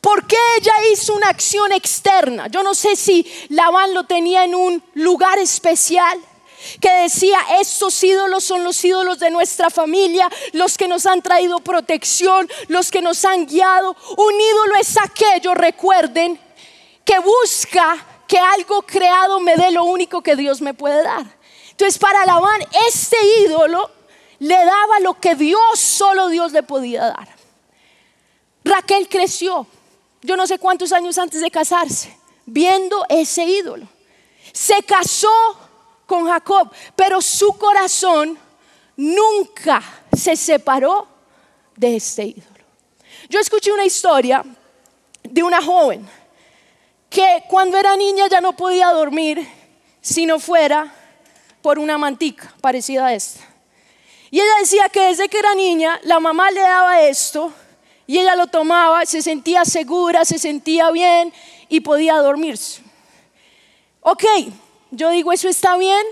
¿Por 0.00 0.24
qué 0.28 0.36
ella 0.58 0.74
hizo 0.92 1.12
una 1.12 1.28
acción 1.28 1.72
externa? 1.72 2.46
Yo 2.46 2.62
no 2.62 2.72
sé 2.72 2.94
si 2.94 3.26
Labán 3.48 3.94
lo 3.94 4.04
tenía 4.04 4.44
en 4.44 4.54
un 4.54 4.80
lugar 4.94 5.40
especial 5.40 6.16
que 6.80 6.90
decía, 7.02 7.38
estos 7.58 8.00
ídolos 8.04 8.44
son 8.44 8.62
los 8.62 8.82
ídolos 8.84 9.18
de 9.18 9.32
nuestra 9.32 9.70
familia, 9.70 10.30
los 10.52 10.78
que 10.78 10.86
nos 10.86 11.04
han 11.04 11.20
traído 11.20 11.58
protección, 11.58 12.48
los 12.68 12.92
que 12.92 13.02
nos 13.02 13.24
han 13.24 13.44
guiado. 13.46 13.96
Un 14.16 14.40
ídolo 14.40 14.76
es 14.80 14.96
aquello, 14.98 15.52
recuerden, 15.52 16.38
que 17.04 17.18
busca 17.18 18.13
que 18.34 18.40
algo 18.40 18.82
creado 18.82 19.38
me 19.38 19.54
dé 19.54 19.70
lo 19.70 19.84
único 19.84 20.20
que 20.20 20.34
Dios 20.34 20.60
me 20.60 20.74
puede 20.74 21.04
dar. 21.04 21.24
Entonces 21.70 21.96
para 22.00 22.26
Labán, 22.26 22.60
este 22.88 23.16
ídolo 23.46 23.88
le 24.40 24.56
daba 24.56 24.98
lo 25.02 25.20
que 25.20 25.36
Dios, 25.36 25.78
solo 25.78 26.26
Dios 26.26 26.50
le 26.50 26.64
podía 26.64 27.04
dar. 27.04 27.28
Raquel 28.64 29.08
creció, 29.08 29.68
yo 30.20 30.36
no 30.36 30.48
sé 30.48 30.58
cuántos 30.58 30.90
años 30.90 31.16
antes 31.16 31.42
de 31.42 31.50
casarse, 31.52 32.18
viendo 32.44 33.06
ese 33.08 33.44
ídolo. 33.44 33.86
Se 34.52 34.82
casó 34.82 35.30
con 36.04 36.26
Jacob, 36.26 36.72
pero 36.96 37.20
su 37.20 37.56
corazón 37.56 38.36
nunca 38.96 39.80
se 40.12 40.34
separó 40.34 41.06
de 41.76 41.94
este 41.94 42.24
ídolo. 42.24 42.64
Yo 43.28 43.38
escuché 43.38 43.70
una 43.70 43.84
historia 43.84 44.44
de 45.22 45.42
una 45.44 45.62
joven 45.62 46.04
que 47.14 47.44
cuando 47.48 47.78
era 47.78 47.96
niña 47.96 48.26
ya 48.28 48.40
no 48.40 48.56
podía 48.56 48.88
dormir 48.88 49.48
si 50.00 50.26
no 50.26 50.40
fuera 50.40 50.92
por 51.62 51.78
una 51.78 51.96
mantica 51.96 52.52
parecida 52.60 53.06
a 53.06 53.14
esta. 53.14 53.40
Y 54.32 54.40
ella 54.40 54.52
decía 54.58 54.88
que 54.88 55.00
desde 55.00 55.28
que 55.28 55.38
era 55.38 55.54
niña 55.54 56.00
la 56.02 56.18
mamá 56.18 56.50
le 56.50 56.60
daba 56.60 57.02
esto 57.02 57.52
y 58.08 58.18
ella 58.18 58.34
lo 58.34 58.48
tomaba, 58.48 59.06
se 59.06 59.22
sentía 59.22 59.64
segura, 59.64 60.24
se 60.24 60.40
sentía 60.40 60.90
bien 60.90 61.32
y 61.68 61.80
podía 61.80 62.16
dormirse. 62.16 62.82
Ok, 64.00 64.24
yo 64.90 65.10
digo, 65.10 65.32
eso 65.32 65.48
está 65.48 65.76
bien 65.76 66.04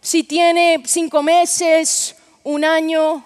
si 0.00 0.24
tiene 0.24 0.82
cinco 0.84 1.22
meses, 1.22 2.16
un 2.42 2.64
año, 2.64 3.24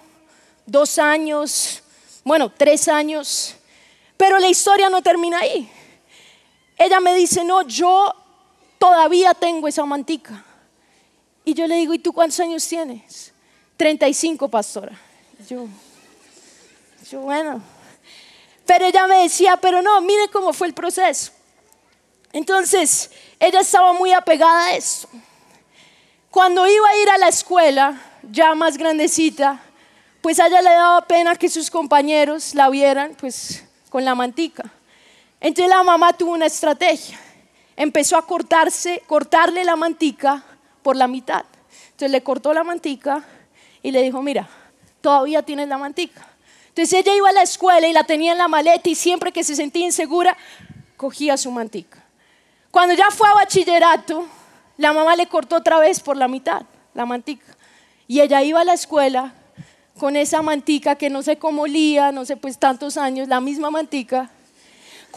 dos 0.66 0.98
años, 0.98 1.82
bueno, 2.22 2.52
tres 2.54 2.86
años, 2.86 3.54
pero 4.18 4.38
la 4.38 4.48
historia 4.48 4.90
no 4.90 5.00
termina 5.00 5.38
ahí. 5.38 5.72
Ella 6.78 7.00
me 7.00 7.14
dice, 7.14 7.44
no, 7.44 7.62
yo 7.62 8.14
todavía 8.78 9.34
tengo 9.34 9.66
esa 9.66 9.84
mantica. 9.84 10.44
Y 11.44 11.54
yo 11.54 11.66
le 11.66 11.74
digo, 11.76 11.92
¿y 11.92 11.98
tú 11.98 12.12
cuántos 12.12 12.38
años 12.40 12.66
tienes? 12.66 13.32
35, 13.76 14.48
pastora. 14.48 14.92
Yo, 15.48 15.66
yo, 17.10 17.20
bueno. 17.20 17.60
Pero 18.64 18.84
ella 18.84 19.06
me 19.06 19.22
decía, 19.22 19.56
pero 19.56 19.82
no, 19.82 20.00
mire 20.00 20.28
cómo 20.28 20.52
fue 20.52 20.68
el 20.68 20.74
proceso. 20.74 21.32
Entonces, 22.32 23.10
ella 23.40 23.60
estaba 23.60 23.92
muy 23.92 24.12
apegada 24.12 24.66
a 24.66 24.76
eso. 24.76 25.08
Cuando 26.30 26.66
iba 26.66 26.88
a 26.88 26.96
ir 27.02 27.10
a 27.10 27.18
la 27.18 27.28
escuela, 27.28 28.00
ya 28.30 28.54
más 28.54 28.76
grandecita, 28.76 29.60
pues 30.20 30.38
a 30.38 30.46
ella 30.46 30.60
le 30.60 30.70
daba 30.70 31.00
pena 31.06 31.34
que 31.36 31.48
sus 31.48 31.70
compañeros 31.70 32.54
la 32.54 32.68
vieran 32.68 33.16
pues 33.18 33.64
con 33.88 34.04
la 34.04 34.14
mantica. 34.14 34.70
Entonces 35.40 35.68
la 35.68 35.82
mamá 35.82 36.12
tuvo 36.12 36.32
una 36.32 36.46
estrategia. 36.46 37.18
Empezó 37.76 38.16
a 38.16 38.26
cortarse, 38.26 39.02
cortarle 39.06 39.64
la 39.64 39.76
mantica 39.76 40.42
por 40.82 40.96
la 40.96 41.06
mitad. 41.06 41.44
Entonces 41.90 42.10
le 42.10 42.22
cortó 42.22 42.52
la 42.52 42.64
mantica 42.64 43.24
y 43.82 43.90
le 43.90 44.02
dijo, 44.02 44.20
mira, 44.22 44.48
todavía 45.00 45.42
tienes 45.42 45.68
la 45.68 45.78
mantica. 45.78 46.26
Entonces 46.68 47.00
ella 47.00 47.14
iba 47.14 47.28
a 47.28 47.32
la 47.32 47.42
escuela 47.42 47.86
y 47.86 47.92
la 47.92 48.04
tenía 48.04 48.32
en 48.32 48.38
la 48.38 48.48
maleta 48.48 48.88
y 48.88 48.94
siempre 48.94 49.32
que 49.32 49.44
se 49.44 49.54
sentía 49.54 49.84
insegura, 49.84 50.36
cogía 50.96 51.36
su 51.36 51.50
mantica. 51.50 52.04
Cuando 52.70 52.94
ya 52.94 53.06
fue 53.10 53.28
a 53.28 53.34
bachillerato, 53.34 54.26
la 54.76 54.92
mamá 54.92 55.16
le 55.16 55.26
cortó 55.26 55.56
otra 55.56 55.78
vez 55.78 56.00
por 56.00 56.16
la 56.16 56.28
mitad 56.28 56.62
la 56.94 57.06
mantica. 57.06 57.56
Y 58.06 58.20
ella 58.20 58.42
iba 58.42 58.60
a 58.60 58.64
la 58.64 58.74
escuela 58.74 59.32
con 59.98 60.16
esa 60.16 60.42
mantica 60.42 60.96
que 60.96 61.10
no 61.10 61.22
sé 61.22 61.38
cómo 61.38 61.66
lía, 61.66 62.12
no 62.12 62.24
sé, 62.24 62.36
pues 62.36 62.58
tantos 62.58 62.96
años, 62.96 63.28
la 63.28 63.40
misma 63.40 63.70
mantica. 63.70 64.30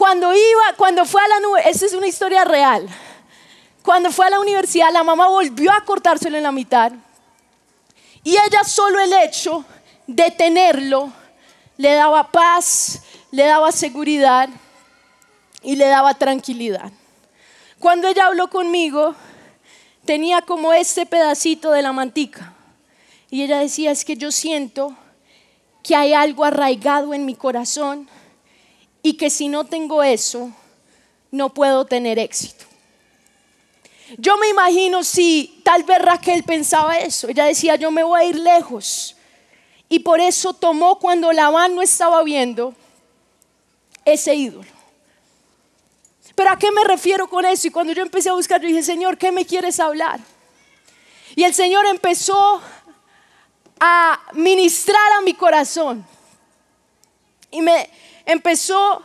Cuando 0.02 0.34
iba, 0.34 0.74
cuando 0.76 1.04
fue 1.04 1.22
a 1.22 1.28
la 1.28 1.60
esa 1.60 1.86
es 1.86 1.94
una 1.94 2.08
historia 2.08 2.44
real. 2.44 2.88
Cuando 3.84 4.10
fue 4.10 4.26
a 4.26 4.30
la 4.30 4.40
universidad, 4.40 4.92
la 4.92 5.04
mamá 5.04 5.28
volvió 5.28 5.70
a 5.70 5.84
cortárselo 5.84 6.36
en 6.36 6.42
la 6.42 6.50
mitad. 6.50 6.90
Y 8.24 8.30
ella 8.30 8.64
solo 8.64 8.98
el 8.98 9.12
hecho 9.12 9.64
de 10.08 10.32
tenerlo 10.32 11.12
le 11.76 11.94
daba 11.94 12.32
paz, 12.32 13.00
le 13.30 13.44
daba 13.44 13.70
seguridad 13.70 14.48
y 15.62 15.76
le 15.76 15.86
daba 15.86 16.14
tranquilidad. 16.14 16.90
Cuando 17.78 18.08
ella 18.08 18.26
habló 18.26 18.50
conmigo, 18.50 19.14
tenía 20.04 20.42
como 20.42 20.72
este 20.72 21.06
pedacito 21.06 21.70
de 21.70 21.82
la 21.82 21.92
mantica. 21.92 22.54
Y 23.30 23.44
ella 23.44 23.60
decía, 23.60 23.92
es 23.92 24.04
que 24.04 24.16
yo 24.16 24.32
siento 24.32 24.96
que 25.80 25.94
hay 25.94 26.12
algo 26.12 26.44
arraigado 26.44 27.14
en 27.14 27.24
mi 27.24 27.36
corazón 27.36 28.08
y 29.02 29.14
que 29.14 29.30
si 29.30 29.48
no 29.48 29.64
tengo 29.64 30.02
eso, 30.02 30.50
no 31.30 31.50
puedo 31.50 31.84
tener 31.84 32.18
éxito. 32.18 32.64
Yo 34.18 34.36
me 34.36 34.48
imagino 34.48 35.02
si 35.02 35.60
tal 35.64 35.84
vez 35.84 35.98
Raquel 36.00 36.42
pensaba 36.44 36.98
eso. 36.98 37.28
Ella 37.28 37.46
decía, 37.46 37.76
yo 37.76 37.90
me 37.90 38.02
voy 38.02 38.20
a 38.20 38.24
ir 38.24 38.38
lejos. 38.38 39.16
Y 39.88 40.00
por 40.00 40.20
eso 40.20 40.52
tomó 40.52 40.98
cuando 40.98 41.32
Labán 41.32 41.74
no 41.74 41.82
estaba 41.82 42.22
viendo 42.22 42.74
ese 44.04 44.34
ídolo. 44.34 44.70
Pero 46.34 46.50
¿a 46.50 46.58
qué 46.58 46.70
me 46.72 46.84
refiero 46.84 47.28
con 47.28 47.44
eso? 47.44 47.68
Y 47.68 47.70
cuando 47.70 47.92
yo 47.92 48.02
empecé 48.02 48.28
a 48.28 48.34
buscar, 48.34 48.60
yo 48.60 48.68
dije, 48.68 48.82
Señor, 48.82 49.18
¿qué 49.18 49.32
me 49.32 49.44
quieres 49.44 49.80
hablar? 49.80 50.20
Y 51.34 51.44
el 51.44 51.54
Señor 51.54 51.86
empezó 51.86 52.60
a 53.80 54.20
ministrar 54.32 55.12
a 55.18 55.22
mi 55.22 55.34
corazón. 55.34 56.06
Y 57.50 57.60
me 57.60 57.90
empezó 58.24 59.02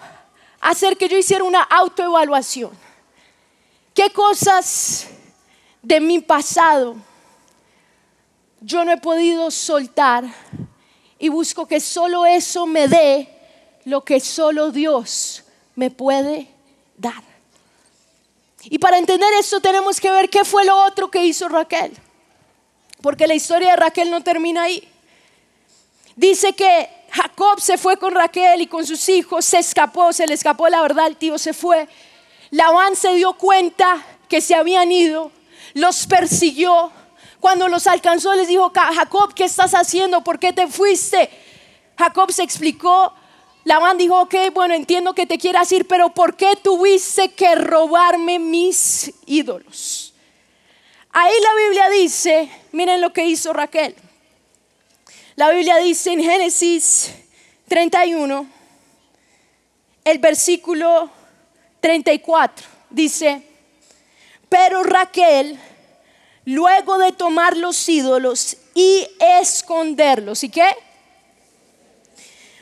a 0.59 0.69
hacer 0.69 0.97
que 0.97 1.07
yo 1.07 1.17
hiciera 1.17 1.43
una 1.43 1.63
autoevaluación. 1.63 2.71
¿Qué 3.93 4.09
cosas 4.11 5.07
de 5.81 5.99
mi 5.99 6.19
pasado 6.19 6.95
yo 8.61 8.83
no 8.85 8.91
he 8.91 8.97
podido 8.97 9.49
soltar? 9.51 10.25
Y 11.19 11.29
busco 11.29 11.67
que 11.67 11.79
solo 11.79 12.25
eso 12.25 12.67
me 12.67 12.87
dé 12.87 13.27
lo 13.85 14.03
que 14.03 14.19
solo 14.19 14.71
Dios 14.71 15.43
me 15.75 15.89
puede 15.89 16.47
dar. 16.97 17.23
Y 18.63 18.79
para 18.79 18.97
entender 18.97 19.29
esto 19.39 19.61
tenemos 19.61 19.99
que 19.99 20.11
ver 20.11 20.29
qué 20.29 20.43
fue 20.43 20.65
lo 20.65 20.77
otro 20.85 21.09
que 21.09 21.25
hizo 21.25 21.47
Raquel. 21.47 21.97
Porque 23.01 23.27
la 23.27 23.35
historia 23.35 23.71
de 23.71 23.77
Raquel 23.77 24.11
no 24.11 24.21
termina 24.21 24.63
ahí. 24.63 24.87
Dice 26.15 26.53
que 26.53 26.89
Jacob 27.11 27.59
se 27.59 27.77
fue 27.77 27.97
con 27.97 28.13
Raquel 28.13 28.61
y 28.61 28.67
con 28.67 28.85
sus 28.85 29.07
hijos, 29.09 29.45
se 29.45 29.59
escapó, 29.59 30.13
se 30.13 30.27
le 30.27 30.33
escapó 30.33 30.67
la 30.69 30.81
verdad, 30.81 31.07
el 31.07 31.17
tío 31.17 31.37
se 31.37 31.53
fue. 31.53 31.87
Labán 32.51 32.95
se 32.95 33.13
dio 33.15 33.33
cuenta 33.33 34.05
que 34.27 34.41
se 34.41 34.55
habían 34.55 34.91
ido, 34.91 35.31
los 35.73 36.07
persiguió. 36.07 36.91
Cuando 37.39 37.67
los 37.67 37.87
alcanzó 37.87 38.33
les 38.35 38.47
dijo, 38.47 38.71
Jacob, 38.73 39.33
¿qué 39.33 39.45
estás 39.45 39.73
haciendo? 39.73 40.23
¿Por 40.23 40.39
qué 40.39 40.53
te 40.53 40.67
fuiste? 40.67 41.29
Jacob 41.97 42.31
se 42.31 42.43
explicó. 42.43 43.13
Labán 43.63 43.97
dijo, 43.97 44.21
ok, 44.21 44.35
bueno, 44.53 44.73
entiendo 44.73 45.13
que 45.13 45.25
te 45.25 45.37
quieras 45.37 45.71
ir, 45.71 45.87
pero 45.87 46.09
¿por 46.09 46.35
qué 46.35 46.55
tuviste 46.55 47.33
que 47.33 47.55
robarme 47.55 48.39
mis 48.39 49.13
ídolos? 49.25 50.13
Ahí 51.11 51.33
la 51.41 51.55
Biblia 51.65 51.89
dice, 51.89 52.49
miren 52.71 53.01
lo 53.01 53.11
que 53.11 53.25
hizo 53.25 53.51
Raquel. 53.53 53.95
La 55.37 55.51
Biblia 55.51 55.77
dice 55.77 56.13
en 56.13 56.23
Génesis 56.23 57.13
31, 57.67 58.47
el 60.03 60.17
versículo 60.17 61.11
34, 61.79 62.65
dice, 62.89 63.43
pero 64.49 64.81
Raquel, 64.81 65.59
luego 66.45 66.97
de 66.97 67.11
tomar 67.11 67.55
los 67.55 67.87
ídolos 67.87 68.57
y 68.73 69.07
esconderlos, 69.39 70.43
¿y 70.43 70.49
qué? 70.49 70.75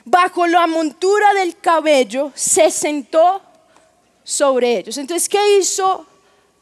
Bajo 0.04 0.46
la 0.46 0.68
montura 0.68 1.34
del 1.34 1.58
cabello 1.58 2.34
se 2.36 2.70
sentó 2.72 3.42
sobre 4.22 4.80
ellos. 4.80 4.98
Entonces, 4.98 5.30
¿qué 5.30 5.60
hizo 5.60 6.06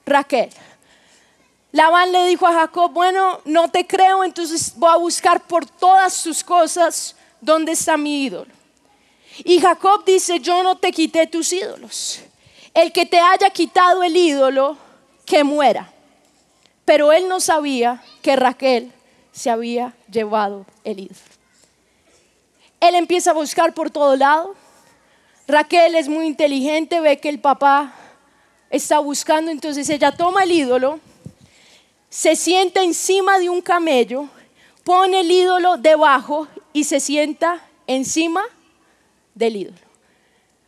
Raquel? 0.05 0.51
Labán 1.73 2.11
le 2.11 2.27
dijo 2.27 2.45
a 2.45 2.53
Jacob, 2.53 2.91
bueno, 2.91 3.41
no 3.45 3.67
te 3.67 3.87
creo, 3.87 4.23
entonces 4.23 4.73
voy 4.75 4.91
a 4.91 4.97
buscar 4.97 5.41
por 5.47 5.65
todas 5.65 6.21
tus 6.21 6.43
cosas 6.43 7.15
dónde 7.41 7.71
está 7.71 7.97
mi 7.97 8.25
ídolo. 8.25 8.51
Y 9.39 9.59
Jacob 9.59 10.05
dice, 10.05 10.39
yo 10.39 10.61
no 10.61 10.77
te 10.77 10.91
quité 10.91 11.25
tus 11.25 11.51
ídolos. 11.51 12.19
El 12.75 12.91
que 12.91 13.07
te 13.07 13.19
haya 13.19 13.49
quitado 13.49 14.03
el 14.03 14.15
ídolo, 14.15 14.77
que 15.25 15.43
muera. 15.43 15.91
Pero 16.85 17.11
él 17.11 17.27
no 17.27 17.39
sabía 17.39 18.03
que 18.21 18.35
Raquel 18.35 18.93
se 19.31 19.49
había 19.49 19.95
llevado 20.11 20.67
el 20.83 20.99
ídolo. 20.99 21.19
Él 22.81 22.93
empieza 22.93 23.31
a 23.31 23.33
buscar 23.33 23.73
por 23.73 23.89
todo 23.89 24.15
lado. 24.15 24.53
Raquel 25.47 25.95
es 25.95 26.07
muy 26.07 26.27
inteligente, 26.27 26.99
ve 26.99 27.17
que 27.17 27.29
el 27.29 27.39
papá 27.39 27.95
está 28.69 28.99
buscando, 28.99 29.49
entonces 29.49 29.89
ella 29.89 30.11
toma 30.11 30.43
el 30.43 30.51
ídolo 30.51 30.99
se 32.13 32.35
sienta 32.35 32.83
encima 32.83 33.39
de 33.39 33.49
un 33.49 33.59
camello, 33.59 34.29
pone 34.83 35.21
el 35.21 35.31
ídolo 35.31 35.77
debajo 35.77 36.47
y 36.71 36.83
se 36.83 36.99
sienta 36.99 37.59
encima 37.87 38.43
del 39.33 39.55
ídolo. 39.55 39.77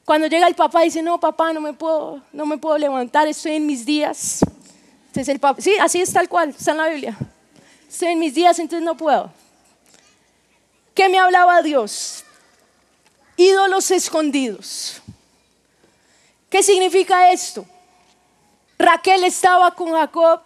Cuando 0.06 0.26
llega 0.26 0.48
el 0.48 0.56
papá 0.56 0.82
dice, 0.82 1.04
no, 1.04 1.20
papá, 1.20 1.54
no 1.54 1.62
me 1.62 1.74
puedo, 1.74 2.20
no 2.34 2.48
me 2.48 2.58
puedo 2.58 2.80
levantar, 2.80 3.28
estoy 3.28 3.58
en 3.58 3.68
mis 3.68 3.86
días. 3.86 4.40
Sí, 5.60 5.72
así 5.80 6.02
es 6.02 6.12
tal 6.12 6.28
cual, 6.28 6.50
está 6.50 6.72
en 6.72 6.78
la 6.78 6.88
Biblia. 6.88 7.16
Estoy 7.88 8.08
en 8.08 8.20
mis 8.20 8.34
días, 8.34 8.58
entonces 8.58 8.84
no 8.84 8.98
puedo. 8.98 9.32
¿Qué 10.96 11.10
me 11.10 11.20
hablaba 11.20 11.62
Dios? 11.62 12.24
Ídolos 13.38 13.92
escondidos. 13.92 15.00
¿Qué 16.50 16.64
significa 16.64 17.32
esto? 17.32 17.68
Raquel 18.80 19.24
estaba 19.26 19.76
con 19.76 19.92
Jacob 19.92 20.42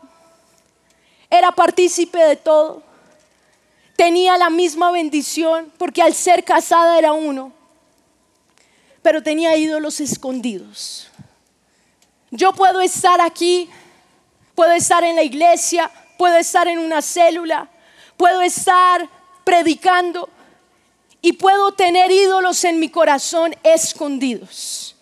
era 1.29 1.51
partícipe 1.51 2.17
de 2.17 2.35
todo, 2.35 2.83
tenía 3.95 4.37
la 4.37 4.49
misma 4.49 4.91
bendición, 4.91 5.71
porque 5.77 6.01
al 6.01 6.13
ser 6.13 6.43
casada 6.43 6.97
era 6.97 7.13
uno, 7.13 7.51
pero 9.01 9.21
tenía 9.21 9.55
ídolos 9.55 9.99
escondidos. 9.99 11.09
Yo 12.31 12.53
puedo 12.53 12.81
estar 12.81 13.21
aquí, 13.21 13.69
puedo 14.55 14.71
estar 14.71 15.03
en 15.03 15.15
la 15.15 15.23
iglesia, 15.23 15.91
puedo 16.17 16.37
estar 16.37 16.67
en 16.67 16.79
una 16.79 17.01
célula, 17.01 17.69
puedo 18.17 18.41
estar 18.41 19.09
predicando 19.43 20.29
y 21.21 21.33
puedo 21.33 21.71
tener 21.73 22.11
ídolos 22.11 22.63
en 22.63 22.79
mi 22.79 22.89
corazón 22.89 23.55
escondidos. 23.63 24.95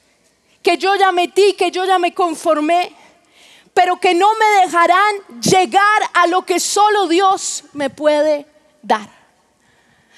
Que 0.63 0.77
yo 0.77 0.95
ya 0.95 1.11
metí, 1.11 1.53
que 1.53 1.71
yo 1.71 1.85
ya 1.85 1.99
me 1.99 2.13
conformé, 2.13 2.95
pero 3.77 3.99
que 3.99 4.15
no 4.15 4.33
me 4.33 4.65
dejarán 4.65 5.15
llegar 5.39 6.01
a 6.15 6.25
lo 6.25 6.43
que 6.43 6.59
solo 6.59 7.07
Dios 7.07 7.63
me 7.73 7.91
puede 7.91 8.47
dar. 8.81 9.07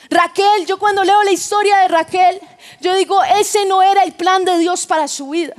Raquel, 0.10 0.66
yo 0.66 0.80
cuando 0.80 1.04
leo 1.04 1.22
la 1.24 1.32
historia 1.32 1.80
de 1.80 1.90
Raquel, 1.90 2.40
yo 2.80 2.96
digo, 2.96 3.22
ese 3.22 3.66
no 3.66 3.82
era 3.82 4.04
el 4.04 4.14
plan 4.14 4.46
de 4.46 4.58
Dios 4.60 4.88
para 4.88 5.10
su 5.10 5.32
vida. 5.32 5.56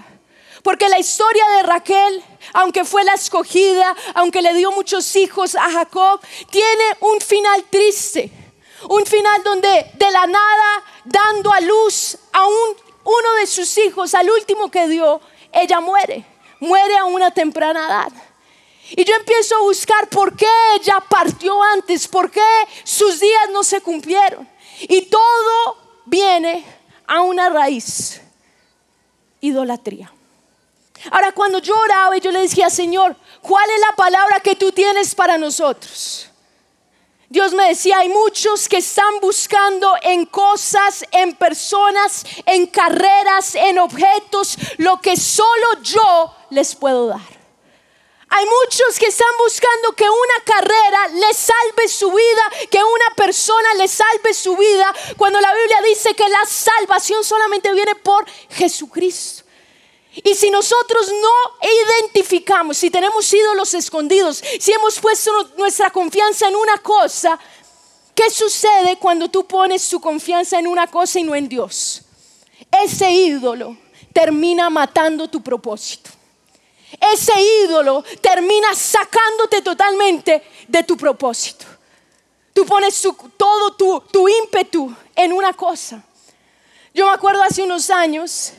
Porque 0.63 0.89
la 0.89 0.99
historia 0.99 1.45
de 1.57 1.63
Raquel, 1.65 2.25
aunque 2.55 2.87
fue 2.87 3.05
la 3.05 3.13
escogida, 3.13 3.95
aunque 4.15 4.41
le 4.41 4.55
dio 4.55 4.73
muchos 4.73 5.15
hijos 5.17 5.55
a 5.55 5.71
Jacob, 5.71 6.23
tiene 6.49 6.85
un 7.01 7.21
final 7.21 7.65
triste. 7.65 8.33
Un 8.89 9.05
final 9.05 9.43
donde 9.43 9.91
de 9.93 10.11
la 10.11 10.27
nada, 10.27 10.85
dando 11.05 11.53
a 11.53 11.61
luz 11.61 12.17
a 12.33 12.47
uno 12.47 13.35
de 13.41 13.47
sus 13.47 13.77
hijos, 13.77 14.15
al 14.15 14.31
último 14.31 14.71
que 14.71 14.89
dio, 14.89 15.21
ella 15.53 15.81
muere 15.81 16.30
muere 16.61 16.97
a 16.97 17.05
una 17.05 17.31
temprana 17.31 17.87
edad. 17.87 18.13
Y 18.91 19.05
yo 19.05 19.15
empiezo 19.15 19.57
a 19.57 19.63
buscar 19.63 20.09
por 20.09 20.37
qué 20.37 20.47
ella 20.77 21.01
partió 21.01 21.63
antes, 21.63 22.09
por 22.09 22.31
qué 22.31 22.41
sus 22.85 23.21
días 23.21 23.51
no 23.53 23.63
se 23.63 23.81
cumplieron. 23.81 24.49
Y 24.81 25.03
todo 25.03 25.77
viene 26.07 26.65
a 27.07 27.23
una 27.23 27.49
raíz, 27.49 28.21
idolatría. 29.41 30.13
Ahora, 31.11 31.33
cuando 31.33 31.59
yo 31.59 31.77
oraba 31.79 32.17
yo 32.19 32.31
le 32.31 32.41
decía, 32.41 32.69
Señor, 32.69 33.17
¿cuál 33.41 33.69
es 33.71 33.81
la 33.81 33.97
palabra 33.97 34.41
que 34.41 34.55
tú 34.55 34.71
tienes 34.73 35.15
para 35.15 35.39
nosotros? 35.39 36.30
Dios 37.31 37.53
me 37.53 37.69
decía, 37.69 37.99
hay 37.99 38.09
muchos 38.09 38.69
que 38.69 38.79
están 38.79 39.21
buscando 39.21 39.95
en 40.03 40.27
cosas, 40.27 41.05
en 41.13 41.33
personas, 41.37 42.27
en 42.45 42.67
carreras, 42.67 43.55
en 43.55 43.79
objetos, 43.79 44.59
lo 44.79 45.01
que 45.01 45.17
solo 45.17 45.81
yo 45.81 46.35
les 46.51 46.75
puedo 46.75 47.07
dar. 47.07 47.21
Hay 48.31 48.45
muchos 48.47 48.99
que 48.99 49.07
están 49.07 49.31
buscando 49.39 49.93
que 49.93 50.11
una 50.11 50.45
carrera 50.45 51.09
les 51.21 51.37
salve 51.37 51.87
su 51.87 52.11
vida, 52.11 52.43
que 52.69 52.83
una 52.83 53.15
persona 53.15 53.75
les 53.75 53.93
salve 53.93 54.35
su 54.35 54.57
vida, 54.57 54.93
cuando 55.17 55.41
la 55.41 55.55
Biblia 55.55 55.83
dice 55.87 56.17
que 56.17 56.29
la 56.29 56.45
salvación 56.47 57.23
solamente 57.23 57.73
viene 57.73 57.95
por 57.95 58.29
Jesucristo. 58.51 59.45
Y 60.15 60.35
si 60.35 60.51
nosotros 60.51 61.09
no 61.09 61.69
identificamos, 62.01 62.77
si 62.77 62.91
tenemos 62.91 63.33
ídolos 63.33 63.75
escondidos, 63.75 64.43
si 64.59 64.73
hemos 64.73 64.99
puesto 64.99 65.31
nuestra 65.57 65.91
confianza 65.91 66.49
en 66.49 66.57
una 66.57 66.79
cosa, 66.79 67.39
¿qué 68.15 68.29
sucede 68.29 68.97
cuando 68.99 69.29
tú 69.29 69.47
pones 69.47 69.89
tu 69.89 70.01
confianza 70.01 70.59
en 70.59 70.67
una 70.67 70.89
cosa 70.89 71.21
y 71.21 71.25
no 71.25 71.35
en 71.35 71.49
Dios? 71.49 72.03
Ese 72.71 73.11
ídolo 73.11 73.77
termina 74.13 74.69
matando 74.69 75.29
tu 75.29 75.41
propósito. 75.43 76.11
Ese 77.01 77.33
ídolo 77.65 78.05
termina 78.21 78.75
sacándote 78.75 79.63
totalmente 79.63 80.43
de 80.67 80.83
tu 80.83 80.97
propósito. 80.97 81.67
Tú 82.53 82.67
pones 82.67 83.01
todo 83.37 83.73
tu, 83.75 84.01
tu 84.11 84.29
ímpetu 84.29 84.93
en 85.15 85.33
una 85.33 85.53
cosa. 85.53 86.03
Yo 86.93 87.07
me 87.07 87.13
acuerdo 87.13 87.43
hace 87.43 87.63
unos 87.63 87.89
años, 87.91 88.53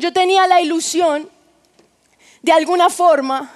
yo 0.00 0.12
tenía 0.12 0.46
la 0.46 0.60
ilusión, 0.60 1.28
de 2.42 2.52
alguna 2.52 2.88
forma, 2.90 3.52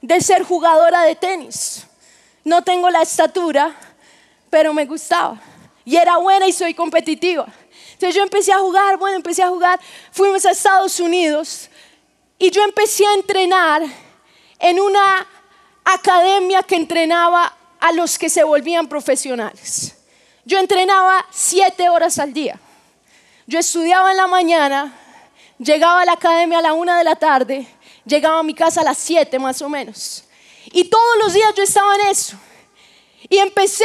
de 0.00 0.20
ser 0.20 0.44
jugadora 0.44 1.02
de 1.02 1.16
tenis. 1.16 1.86
No 2.44 2.62
tengo 2.62 2.88
la 2.90 3.02
estatura, 3.02 3.74
pero 4.48 4.72
me 4.72 4.86
gustaba. 4.86 5.40
Y 5.84 5.96
era 5.96 6.16
buena 6.18 6.46
y 6.46 6.52
soy 6.52 6.74
competitiva. 6.74 7.46
Entonces 7.92 8.14
yo 8.14 8.22
empecé 8.22 8.52
a 8.52 8.58
jugar, 8.58 8.96
bueno, 8.96 9.16
empecé 9.16 9.42
a 9.42 9.48
jugar. 9.48 9.78
Fuimos 10.12 10.46
a 10.46 10.52
Estados 10.52 11.00
Unidos 11.00 11.68
y 12.38 12.50
yo 12.50 12.62
empecé 12.62 13.04
a 13.06 13.14
entrenar 13.14 13.82
en 14.58 14.80
una 14.80 15.26
academia 15.84 16.62
que 16.62 16.76
entrenaba 16.76 17.54
a 17.80 17.92
los 17.92 18.18
que 18.18 18.30
se 18.30 18.44
volvían 18.44 18.86
profesionales. 18.86 19.96
Yo 20.44 20.58
entrenaba 20.58 21.26
siete 21.30 21.88
horas 21.88 22.18
al 22.18 22.32
día. 22.32 22.58
Yo 23.46 23.58
estudiaba 23.58 24.12
en 24.12 24.16
la 24.16 24.26
mañana, 24.26 24.94
Llegaba 25.62 26.00
a 26.00 26.04
la 26.06 26.12
academia 26.12 26.58
a 26.58 26.62
la 26.62 26.72
una 26.72 26.96
de 26.96 27.04
la 27.04 27.16
tarde, 27.16 27.66
llegaba 28.06 28.38
a 28.38 28.42
mi 28.42 28.54
casa 28.54 28.80
a 28.80 28.84
las 28.84 28.96
siete 28.96 29.38
más 29.38 29.60
o 29.60 29.68
menos. 29.68 30.24
Y 30.72 30.84
todos 30.84 31.18
los 31.22 31.34
días 31.34 31.52
yo 31.54 31.62
estaba 31.62 31.94
en 31.96 32.06
eso. 32.08 32.36
Y 33.28 33.36
empecé, 33.36 33.84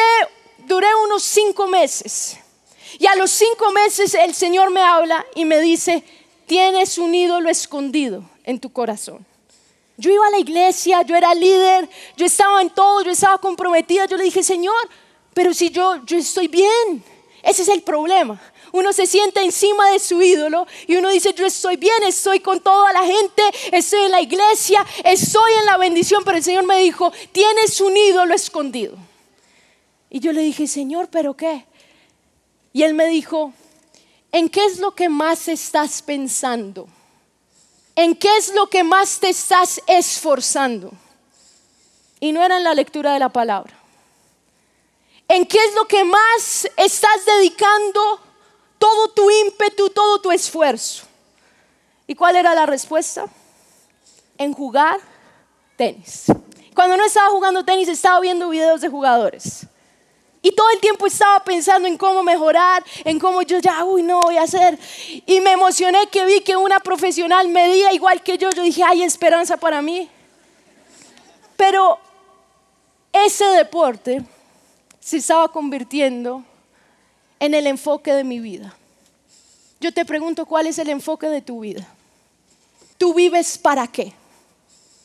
duré 0.59 0.87
unos 1.03 1.21
cinco 1.21 1.67
meses. 1.67 2.37
Y 2.97 3.07
a 3.07 3.15
los 3.15 3.29
cinco 3.29 3.71
meses 3.71 4.13
el 4.13 4.33
Señor 4.33 4.71
me 4.71 4.81
habla 4.81 5.25
y 5.35 5.43
me 5.43 5.59
dice, 5.59 6.01
tienes 6.45 6.97
un 6.97 7.13
ídolo 7.13 7.49
escondido 7.49 8.23
en 8.45 8.57
tu 8.57 8.71
corazón. 8.71 9.25
Yo 9.97 10.11
iba 10.11 10.27
a 10.27 10.31
la 10.31 10.39
iglesia, 10.39 11.01
yo 11.01 11.17
era 11.17 11.33
líder, 11.33 11.89
yo 12.15 12.25
estaba 12.25 12.61
en 12.61 12.69
todo, 12.69 13.01
yo 13.01 13.11
estaba 13.11 13.37
comprometida. 13.37 14.05
Yo 14.05 14.15
le 14.15 14.23
dije, 14.23 14.43
Señor, 14.43 14.89
pero 15.33 15.53
si 15.53 15.69
yo, 15.71 16.05
yo 16.05 16.17
estoy 16.17 16.47
bien, 16.47 17.03
ese 17.43 17.63
es 17.63 17.67
el 17.67 17.81
problema. 17.81 18.39
Uno 18.75 18.91
se 18.91 19.07
sienta 19.07 19.41
encima 19.41 19.89
de 19.91 19.99
su 19.99 20.21
ídolo 20.21 20.67
y 20.85 20.97
uno 20.97 21.09
dice, 21.09 21.33
yo 21.33 21.45
estoy 21.45 21.77
bien, 21.77 22.03
estoy 22.05 22.41
con 22.41 22.59
toda 22.59 22.91
la 22.91 23.05
gente, 23.05 23.41
estoy 23.71 24.01
en 24.01 24.11
la 24.11 24.19
iglesia, 24.19 24.85
estoy 25.05 25.53
en 25.61 25.65
la 25.65 25.77
bendición, 25.77 26.23
pero 26.25 26.35
el 26.35 26.43
Señor 26.43 26.65
me 26.65 26.79
dijo, 26.79 27.09
tienes 27.31 27.79
un 27.79 27.95
ídolo 27.95 28.35
escondido. 28.35 28.97
Y 30.09 30.19
yo 30.19 30.33
le 30.33 30.41
dije, 30.41 30.67
Señor, 30.67 31.07
¿pero 31.09 31.37
qué? 31.37 31.65
Y 32.73 32.83
él 32.83 32.95
me 32.95 33.05
dijo, 33.05 33.53
¿en 34.33 34.49
qué 34.49 34.65
es 34.65 34.79
lo 34.79 34.93
que 34.93 35.07
más 35.07 35.47
estás 35.47 36.01
pensando? 36.01 36.89
¿En 37.95 38.13
qué 38.13 38.35
es 38.35 38.53
lo 38.53 38.67
que 38.67 38.83
más 38.83 39.21
te 39.21 39.29
estás 39.29 39.79
esforzando? 39.87 40.91
Y 42.19 42.33
no 42.33 42.43
era 42.43 42.57
en 42.57 42.65
la 42.65 42.73
lectura 42.73 43.13
de 43.13 43.19
la 43.19 43.29
palabra. 43.29 43.73
¿En 45.29 45.45
qué 45.45 45.59
es 45.63 45.75
lo 45.75 45.87
que 45.87 46.03
más 46.03 46.67
estás 46.75 47.25
dedicando 47.25 48.24
todo 48.85 49.07
tu 49.07 49.31
ímpetu, 49.31 49.89
todo 49.89 50.19
tu 50.19 50.31
esfuerzo? 50.31 51.05
¿Y 52.05 52.13
cuál 52.13 52.35
era 52.35 52.53
la 52.53 52.67
respuesta? 52.67 53.25
En 54.37 54.53
jugar 54.53 54.99
tenis. 55.75 56.25
Cuando 56.75 56.95
no 56.95 57.03
estaba 57.03 57.29
jugando 57.31 57.65
tenis, 57.65 57.87
estaba 57.87 58.19
viendo 58.19 58.47
videos 58.47 58.81
de 58.81 58.89
jugadores. 58.89 59.65
Y 60.43 60.51
todo 60.51 60.69
el 60.69 60.79
tiempo 60.79 61.07
estaba 61.07 61.43
pensando 61.43 61.87
en 61.87 61.97
cómo 61.97 62.21
mejorar, 62.21 62.85
en 63.03 63.17
cómo 63.17 63.41
yo 63.41 63.57
ya, 63.57 63.83
uy, 63.83 64.03
no 64.03 64.21
voy 64.21 64.37
a 64.37 64.43
hacer. 64.43 64.77
Y 65.25 65.41
me 65.41 65.53
emocioné 65.53 66.05
que 66.11 66.23
vi 66.23 66.41
que 66.41 66.55
una 66.55 66.79
profesional 66.79 67.47
medía 67.47 67.91
igual 67.91 68.21
que 68.21 68.37
yo. 68.37 68.51
Yo 68.51 68.61
dije, 68.61 68.83
hay 68.83 69.01
esperanza 69.01 69.57
para 69.57 69.81
mí. 69.81 70.07
Pero 71.57 71.97
ese 73.11 73.45
deporte 73.45 74.21
se 74.99 75.17
estaba 75.17 75.47
convirtiendo 75.47 76.43
en 77.45 77.53
el 77.53 77.67
enfoque 77.67 78.13
de 78.13 78.23
mi 78.23 78.39
vida. 78.39 78.75
Yo 79.79 79.93
te 79.93 80.05
pregunto, 80.05 80.45
¿cuál 80.45 80.67
es 80.67 80.79
el 80.79 80.89
enfoque 80.89 81.27
de 81.27 81.41
tu 81.41 81.59
vida? 81.61 81.87
¿Tú 82.97 83.13
vives 83.13 83.57
para 83.57 83.87
qué? 83.87 84.13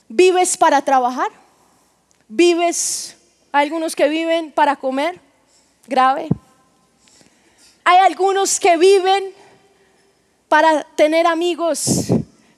¿Vives 0.09 0.57
para 0.57 0.83
trabajar? 0.83 1.31
¿Vives, 2.29 3.17
algunos 3.53 3.97
que 3.97 4.09
viven 4.09 4.53
para 4.53 4.77
comer? 4.77 5.21
grave. 5.91 6.29
Hay 7.85 7.99
algunos 7.99 8.61
que 8.61 8.77
viven 8.77 9.35
para 10.49 10.85
tener 10.95 11.27
amigos, 11.27 12.07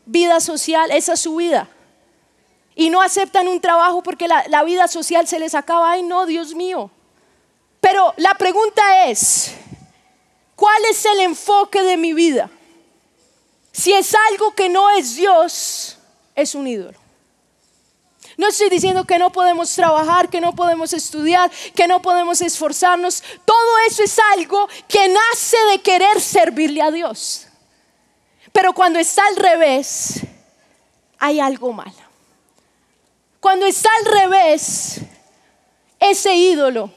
vida 0.05 0.39
social, 0.41 0.91
esa 0.91 1.15
es 1.15 1.21
su 1.21 1.37
vida. 1.37 1.69
Y 2.75 2.91
no 2.91 3.03
aceptan 3.03 3.49
un 3.49 3.61
trabajo 3.61 4.03
porque 4.03 4.29
la, 4.29 4.65
vida 4.65 4.87
social 4.89 5.27
se 5.27 5.39
les 5.39 5.55
acaba. 5.55 5.93
Ay, 5.93 6.03
no, 6.03 6.27
Dios 6.27 6.55
mío. 6.55 6.91
Pero 7.81 8.15
la 8.17 8.35
pregunta 8.35 9.07
es, 9.07 9.55
¿cuál 10.63 10.85
es 10.93 11.05
el 11.07 11.19
enfoque 11.19 11.83
de 11.83 11.97
mi 11.97 12.13
vida? 12.13 12.49
Si 13.73 13.93
es 13.93 14.15
algo 14.31 14.55
que 14.55 14.69
no 14.69 14.91
es 14.91 15.17
Dios, 15.17 15.99
es 16.37 16.55
un 16.55 16.69
ídolo. 16.69 16.97
No 18.37 18.47
estoy 18.47 18.71
diciendo 18.71 19.05
que 19.05 19.19
no 19.19 19.33
podemos 19.33 19.75
trabajar, 19.75 20.31
que 20.31 20.41
no 20.41 20.55
podemos 20.55 20.93
estudiar, 20.93 21.51
que 21.75 21.89
no 21.89 22.01
podemos 22.01 22.41
esforzarnos. 22.41 23.25
Todo 23.45 23.79
eso 23.89 24.05
es 24.05 24.17
algo 24.37 24.69
que 24.87 25.09
nace 25.09 25.57
de 25.73 25.81
querer 25.81 26.21
servirle 26.21 26.81
a 26.81 26.93
Dios. 26.93 27.49
Pero 28.53 28.73
cuando 28.73 29.01
está 29.01 29.27
al 29.27 29.35
revés, 29.35 30.21
hay 31.19 31.41
algo 31.41 31.73
malo. 31.73 32.05
Cuando 33.41 33.67
está 33.67 33.91
al 33.99 34.13
revés, 34.13 35.01
ese 35.99 36.37
ídolo, 36.37 36.89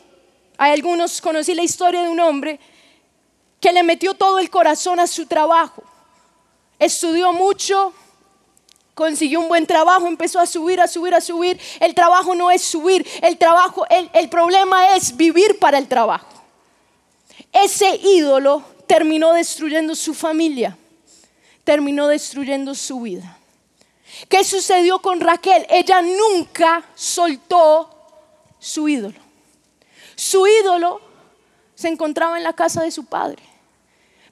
hay 0.56 0.74
algunos, 0.74 1.20
conocí 1.20 1.56
la 1.56 1.64
historia 1.64 2.04
de 2.04 2.10
un 2.10 2.20
hombre 2.20 2.60
que 3.66 3.74
le 3.74 3.82
metió 3.82 4.14
todo 4.14 4.38
el 4.38 4.52
corazón 4.52 5.00
a 5.00 5.08
su 5.08 5.26
trabajo. 5.26 5.84
Estudió 6.78 7.34
mucho, 7.34 7.94
consiguió 8.94 9.40
un 9.40 9.48
buen 9.48 9.66
trabajo, 9.66 10.06
empezó 10.06 10.40
a 10.40 10.46
subir, 10.46 10.80
a 10.80 10.88
subir, 10.88 11.16
a 11.16 11.20
subir. 11.20 11.60
El 11.80 11.96
trabajo 11.96 12.36
no 12.36 12.52
es 12.52 12.62
subir, 12.62 13.04
el 13.24 13.40
trabajo, 13.40 13.84
el, 13.90 14.08
el 14.14 14.30
problema 14.30 14.96
es 14.96 15.18
vivir 15.18 15.58
para 15.58 15.80
el 15.80 15.88
trabajo. 15.88 16.28
Ese 17.52 18.00
ídolo 18.04 18.62
terminó 18.86 19.34
destruyendo 19.34 19.96
su 19.96 20.14
familia, 20.14 20.78
terminó 21.64 22.08
destruyendo 22.08 22.76
su 22.76 23.02
vida. 23.02 23.40
¿Qué 24.30 24.44
sucedió 24.44 25.00
con 25.00 25.20
Raquel? 25.20 25.66
Ella 25.72 26.04
nunca 26.04 26.84
soltó 26.94 27.90
su 28.60 28.88
ídolo. 28.88 29.20
Su 30.16 30.46
ídolo 30.46 31.02
se 31.74 31.88
encontraba 31.88 32.38
en 32.38 32.44
la 32.44 32.54
casa 32.54 32.84
de 32.84 32.92
su 32.92 33.06
padre 33.06 33.55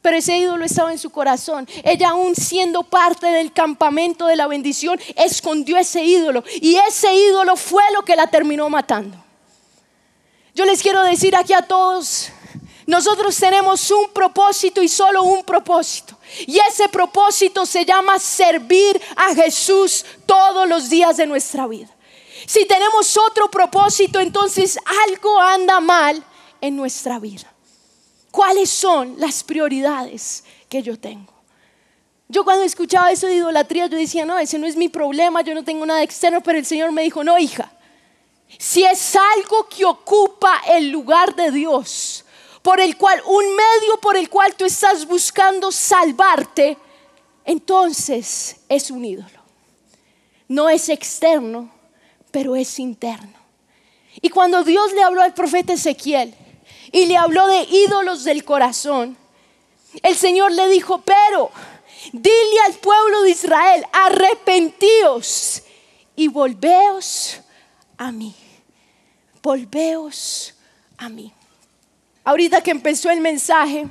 pero 0.04 0.18
ese 0.18 0.38
ídolo 0.38 0.66
estaba 0.66 0.92
en 0.92 1.00
su 1.00 1.10
corazón. 1.10 1.68
Ella 1.84 2.10
aún 2.10 2.36
siendo 2.36 2.84
parte 2.84 3.26
del 3.28 3.54
campamento 3.54 4.28
de 4.28 4.36
la 4.36 4.48
bendición, 4.48 5.00
escondió 5.16 5.78
ese 5.78 6.04
ídolo 6.04 6.44
y 6.62 6.76
ese 6.76 7.12
ídolo 7.16 7.56
fue 7.56 7.82
lo 7.94 8.04
que 8.04 8.18
la 8.18 8.28
terminó 8.28 8.70
matando. 8.70 9.18
Yo 10.54 10.66
les 10.66 10.84
quiero 10.84 11.02
decir 11.04 11.36
aquí 11.38 11.54
a 11.54 11.62
todos, 11.62 12.30
nosotros 12.86 13.36
tenemos 13.38 13.90
un 13.92 14.10
propósito 14.10 14.84
y 14.84 14.90
solo 14.90 15.24
un 15.24 15.44
propósito. 15.46 16.20
Y 16.48 16.60
ese 16.60 16.90
propósito 16.90 17.66
se 17.66 17.86
llama 17.86 18.20
servir 18.20 19.02
a 19.16 19.34
Jesús 19.34 20.06
todos 20.26 20.68
los 20.68 20.90
días 20.90 21.16
de 21.16 21.26
nuestra 21.26 21.66
vida. 21.66 21.90
Si 22.46 22.66
tenemos 22.66 23.16
otro 23.16 23.50
propósito, 23.50 24.20
entonces 24.20 24.78
algo 25.08 25.40
anda 25.40 25.80
mal 25.80 26.22
en 26.60 26.76
nuestra 26.76 27.20
vida. 27.20 27.53
¿Cuáles 28.34 28.72
son 28.72 29.14
las 29.20 29.44
prioridades 29.44 30.44
que 30.68 30.82
yo 30.82 30.98
tengo? 31.00 31.32
Yo 32.28 32.44
cuando 32.44 32.64
escuchaba 32.64 33.12
eso 33.12 33.28
de 33.28 33.36
idolatría, 33.36 33.86
yo 33.86 33.96
decía, 33.96 34.26
no, 34.26 34.40
ese 34.40 34.58
no 34.58 34.66
es 34.66 34.76
mi 34.76 34.90
problema, 34.90 35.44
yo 35.44 35.54
no 35.54 35.64
tengo 35.64 35.86
nada 35.86 36.02
externo, 36.02 36.42
pero 36.42 36.58
el 36.58 36.66
Señor 36.66 36.92
me 36.92 37.04
dijo, 37.04 37.24
no, 37.24 37.38
hija, 37.38 37.72
si 38.58 38.84
es 38.84 39.16
algo 39.16 39.70
que 39.70 39.86
ocupa 39.86 40.64
el 40.68 40.90
lugar 40.90 41.36
de 41.36 41.52
Dios, 41.52 42.26
por 42.64 42.82
el 42.82 42.98
cual, 42.98 43.22
un 43.28 43.46
medio 43.56 44.02
por 44.02 44.18
el 44.18 44.28
cual 44.32 44.56
tú 44.56 44.66
estás 44.66 45.06
buscando 45.06 45.72
salvarte, 45.72 46.76
entonces 47.46 48.56
es 48.68 48.90
un 48.90 49.06
ídolo. 49.06 49.44
No 50.48 50.70
es 50.70 50.90
externo, 50.90 51.70
pero 52.32 52.56
es 52.56 52.80
interno. 52.80 53.38
Y 54.24 54.30
cuando 54.30 54.64
Dios 54.64 54.92
le 54.94 55.04
habló 55.04 55.22
al 55.22 55.36
profeta 55.36 55.74
Ezequiel, 55.74 56.34
y 56.94 57.08
le 57.08 57.18
habló 57.18 57.48
de 57.48 57.68
ídolos 57.70 58.24
del 58.24 58.46
corazón, 58.46 59.18
el 60.04 60.16
Señor 60.16 60.52
le 60.52 60.70
dijo, 60.70 61.02
pero 61.02 61.52
dile 62.14 62.60
al 62.68 62.76
pueblo 62.76 63.24
de 63.24 63.32
Israel, 63.32 63.84
arrepentíos 63.92 65.64
y 66.16 66.28
volveos 66.28 67.42
a 67.98 68.12
mí. 68.12 68.36
Volveos 69.42 70.54
a 70.98 71.10
mí. 71.10 71.34
Ahorita 72.24 72.62
que 72.62 72.72
empezó 72.72 73.10
el 73.10 73.22
mensaje, 73.22 73.88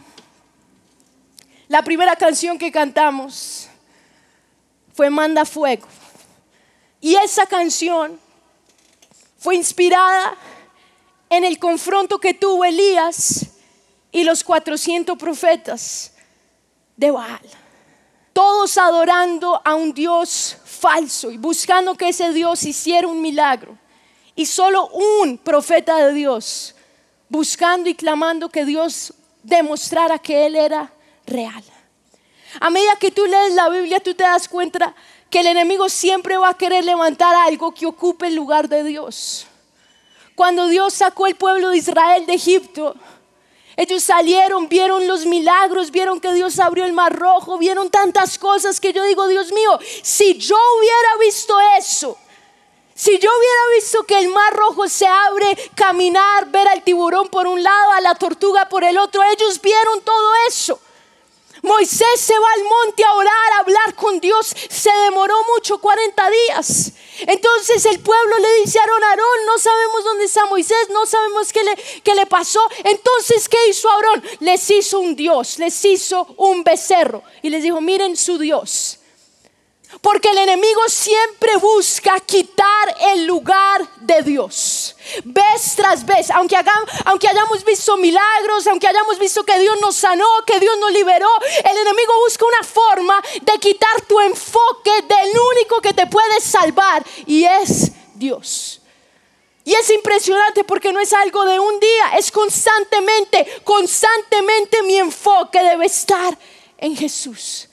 la 1.66 1.82
primera 1.82 2.14
canción 2.14 2.56
que 2.56 2.70
cantamos 2.70 3.68
fue 4.94 5.10
Manda 5.10 5.44
Fuego. 5.44 5.88
Y 7.00 7.16
esa 7.16 7.46
canción 7.46 8.18
fue 9.38 9.56
inspirada 9.56 10.36
en 11.32 11.44
el 11.44 11.58
confronto 11.58 12.18
que 12.18 12.34
tuvo 12.34 12.62
Elías 12.62 13.46
y 14.12 14.22
los 14.22 14.44
400 14.44 15.16
profetas 15.16 16.12
de 16.94 17.10
Baal. 17.10 17.40
Todos 18.34 18.76
adorando 18.76 19.58
a 19.64 19.74
un 19.74 19.94
Dios 19.94 20.58
falso 20.62 21.30
y 21.30 21.38
buscando 21.38 21.94
que 21.94 22.10
ese 22.10 22.34
Dios 22.34 22.62
hiciera 22.64 23.08
un 23.08 23.22
milagro. 23.22 23.78
Y 24.34 24.44
solo 24.44 24.88
un 24.88 25.38
profeta 25.38 25.96
de 25.96 26.12
Dios 26.12 26.74
buscando 27.30 27.88
y 27.88 27.94
clamando 27.94 28.50
que 28.50 28.66
Dios 28.66 29.14
demostrara 29.42 30.18
que 30.18 30.44
Él 30.44 30.54
era 30.54 30.92
real. 31.26 31.64
A 32.60 32.68
medida 32.68 32.96
que 33.00 33.10
tú 33.10 33.24
lees 33.24 33.54
la 33.54 33.70
Biblia, 33.70 34.00
tú 34.00 34.14
te 34.14 34.24
das 34.24 34.46
cuenta 34.48 34.94
que 35.30 35.40
el 35.40 35.46
enemigo 35.46 35.88
siempre 35.88 36.36
va 36.36 36.50
a 36.50 36.58
querer 36.58 36.84
levantar 36.84 37.34
algo 37.34 37.72
que 37.72 37.86
ocupe 37.86 38.26
el 38.26 38.34
lugar 38.34 38.68
de 38.68 38.84
Dios. 38.84 39.46
Cuando 40.34 40.66
Dios 40.66 40.94
sacó 40.94 41.26
el 41.26 41.36
pueblo 41.36 41.70
de 41.70 41.76
Israel 41.76 42.26
de 42.26 42.34
Egipto, 42.34 42.94
ellos 43.76 44.02
salieron, 44.02 44.68
vieron 44.68 45.06
los 45.06 45.24
milagros, 45.24 45.90
vieron 45.90 46.20
que 46.20 46.32
Dios 46.34 46.58
abrió 46.58 46.84
el 46.84 46.92
mar 46.92 47.14
rojo, 47.14 47.58
vieron 47.58 47.90
tantas 47.90 48.38
cosas 48.38 48.80
que 48.80 48.92
yo 48.92 49.04
digo, 49.04 49.26
Dios 49.28 49.52
mío, 49.52 49.78
si 50.02 50.36
yo 50.38 50.56
hubiera 50.78 51.16
visto 51.20 51.54
eso, 51.78 52.18
si 52.94 53.18
yo 53.18 53.30
hubiera 53.30 53.74
visto 53.74 54.04
que 54.04 54.18
el 54.18 54.28
mar 54.28 54.52
rojo 54.54 54.88
se 54.88 55.06
abre, 55.06 55.56
caminar, 55.74 56.50
ver 56.50 56.68
al 56.68 56.82
tiburón 56.82 57.28
por 57.28 57.46
un 57.46 57.62
lado, 57.62 57.92
a 57.92 58.00
la 58.00 58.14
tortuga 58.14 58.68
por 58.68 58.84
el 58.84 58.98
otro, 58.98 59.22
ellos 59.22 59.60
vieron 59.60 60.02
todo 60.02 60.32
eso. 60.46 60.78
Moisés 61.62 62.20
se 62.20 62.38
va 62.38 62.48
al 62.54 62.64
monte 62.64 63.04
a 63.04 63.14
orar, 63.14 63.52
a 63.54 63.58
hablar 63.60 63.94
con 63.94 64.20
Dios. 64.20 64.54
Se 64.68 64.90
demoró 65.04 65.34
mucho, 65.54 65.78
40 65.78 66.30
días. 66.30 66.92
Entonces 67.26 67.84
el 67.86 68.00
pueblo 68.00 68.38
le 68.38 68.62
dice 68.62 68.78
a 68.78 68.82
Aarón, 68.82 69.04
Aarón, 69.04 69.46
no 69.46 69.58
sabemos 69.58 70.04
dónde 70.04 70.24
está 70.24 70.46
Moisés, 70.46 70.88
no 70.90 71.06
sabemos 71.06 71.52
qué 71.52 72.14
le, 72.14 72.26
pasó. 72.26 72.60
Entonces, 72.84 73.48
¿qué 73.48 73.58
hizo 73.68 73.90
Aarón? 73.90 74.22
Les 74.40 74.70
hizo 74.70 75.00
un 75.00 75.16
Dios, 75.16 75.58
les 75.58 75.84
hizo 75.84 76.26
un 76.36 76.64
becerro. 76.64 77.22
Y 77.42 77.50
les 77.50 77.62
dijo, 77.62 77.80
miren 77.80 78.16
su 78.16 78.38
Dios. 78.38 78.98
Porque 80.00 80.30
el 80.30 80.38
enemigo 80.38 80.88
siempre 80.88 81.56
busca 81.56 82.18
quitar 82.20 82.96
el 83.12 83.26
lugar 83.26 83.86
de 84.00 84.22
Dios. 84.22 84.96
Vez 85.24 85.74
tras 85.76 86.04
vez, 86.04 86.30
aunque, 86.30 86.56
aunque 87.04 87.28
hayamos 87.28 87.64
visto 87.64 87.96
milagros, 87.96 88.66
aunque 88.66 88.88
hayamos 88.88 89.18
visto 89.18 89.44
que 89.44 89.58
Dios 89.58 89.76
nos 89.80 89.96
sanó, 89.96 90.26
que 90.46 90.58
Dios 90.58 90.76
nos 90.78 90.92
liberó, 90.92 91.28
el 91.70 91.76
enemigo 91.76 92.12
busca 92.24 92.46
una 92.46 92.62
forma 92.62 93.22
de 93.42 93.58
quitar 93.58 94.00
tu 94.08 94.18
enfoque 94.20 94.90
del 95.02 95.30
único 95.56 95.80
que 95.80 95.92
te 95.92 96.06
puede 96.06 96.40
salvar 96.40 97.04
y 97.26 97.44
es 97.44 97.92
Dios. 98.14 98.80
Y 99.64 99.74
es 99.74 99.90
impresionante 99.90 100.64
porque 100.64 100.92
no 100.92 101.00
es 101.00 101.12
algo 101.12 101.44
de 101.44 101.58
un 101.60 101.78
día, 101.78 102.14
es 102.18 102.32
constantemente, 102.32 103.60
constantemente 103.62 104.82
mi 104.82 104.96
enfoque 104.96 105.62
debe 105.62 105.86
estar 105.86 106.36
en 106.78 106.96
Jesús. 106.96 107.68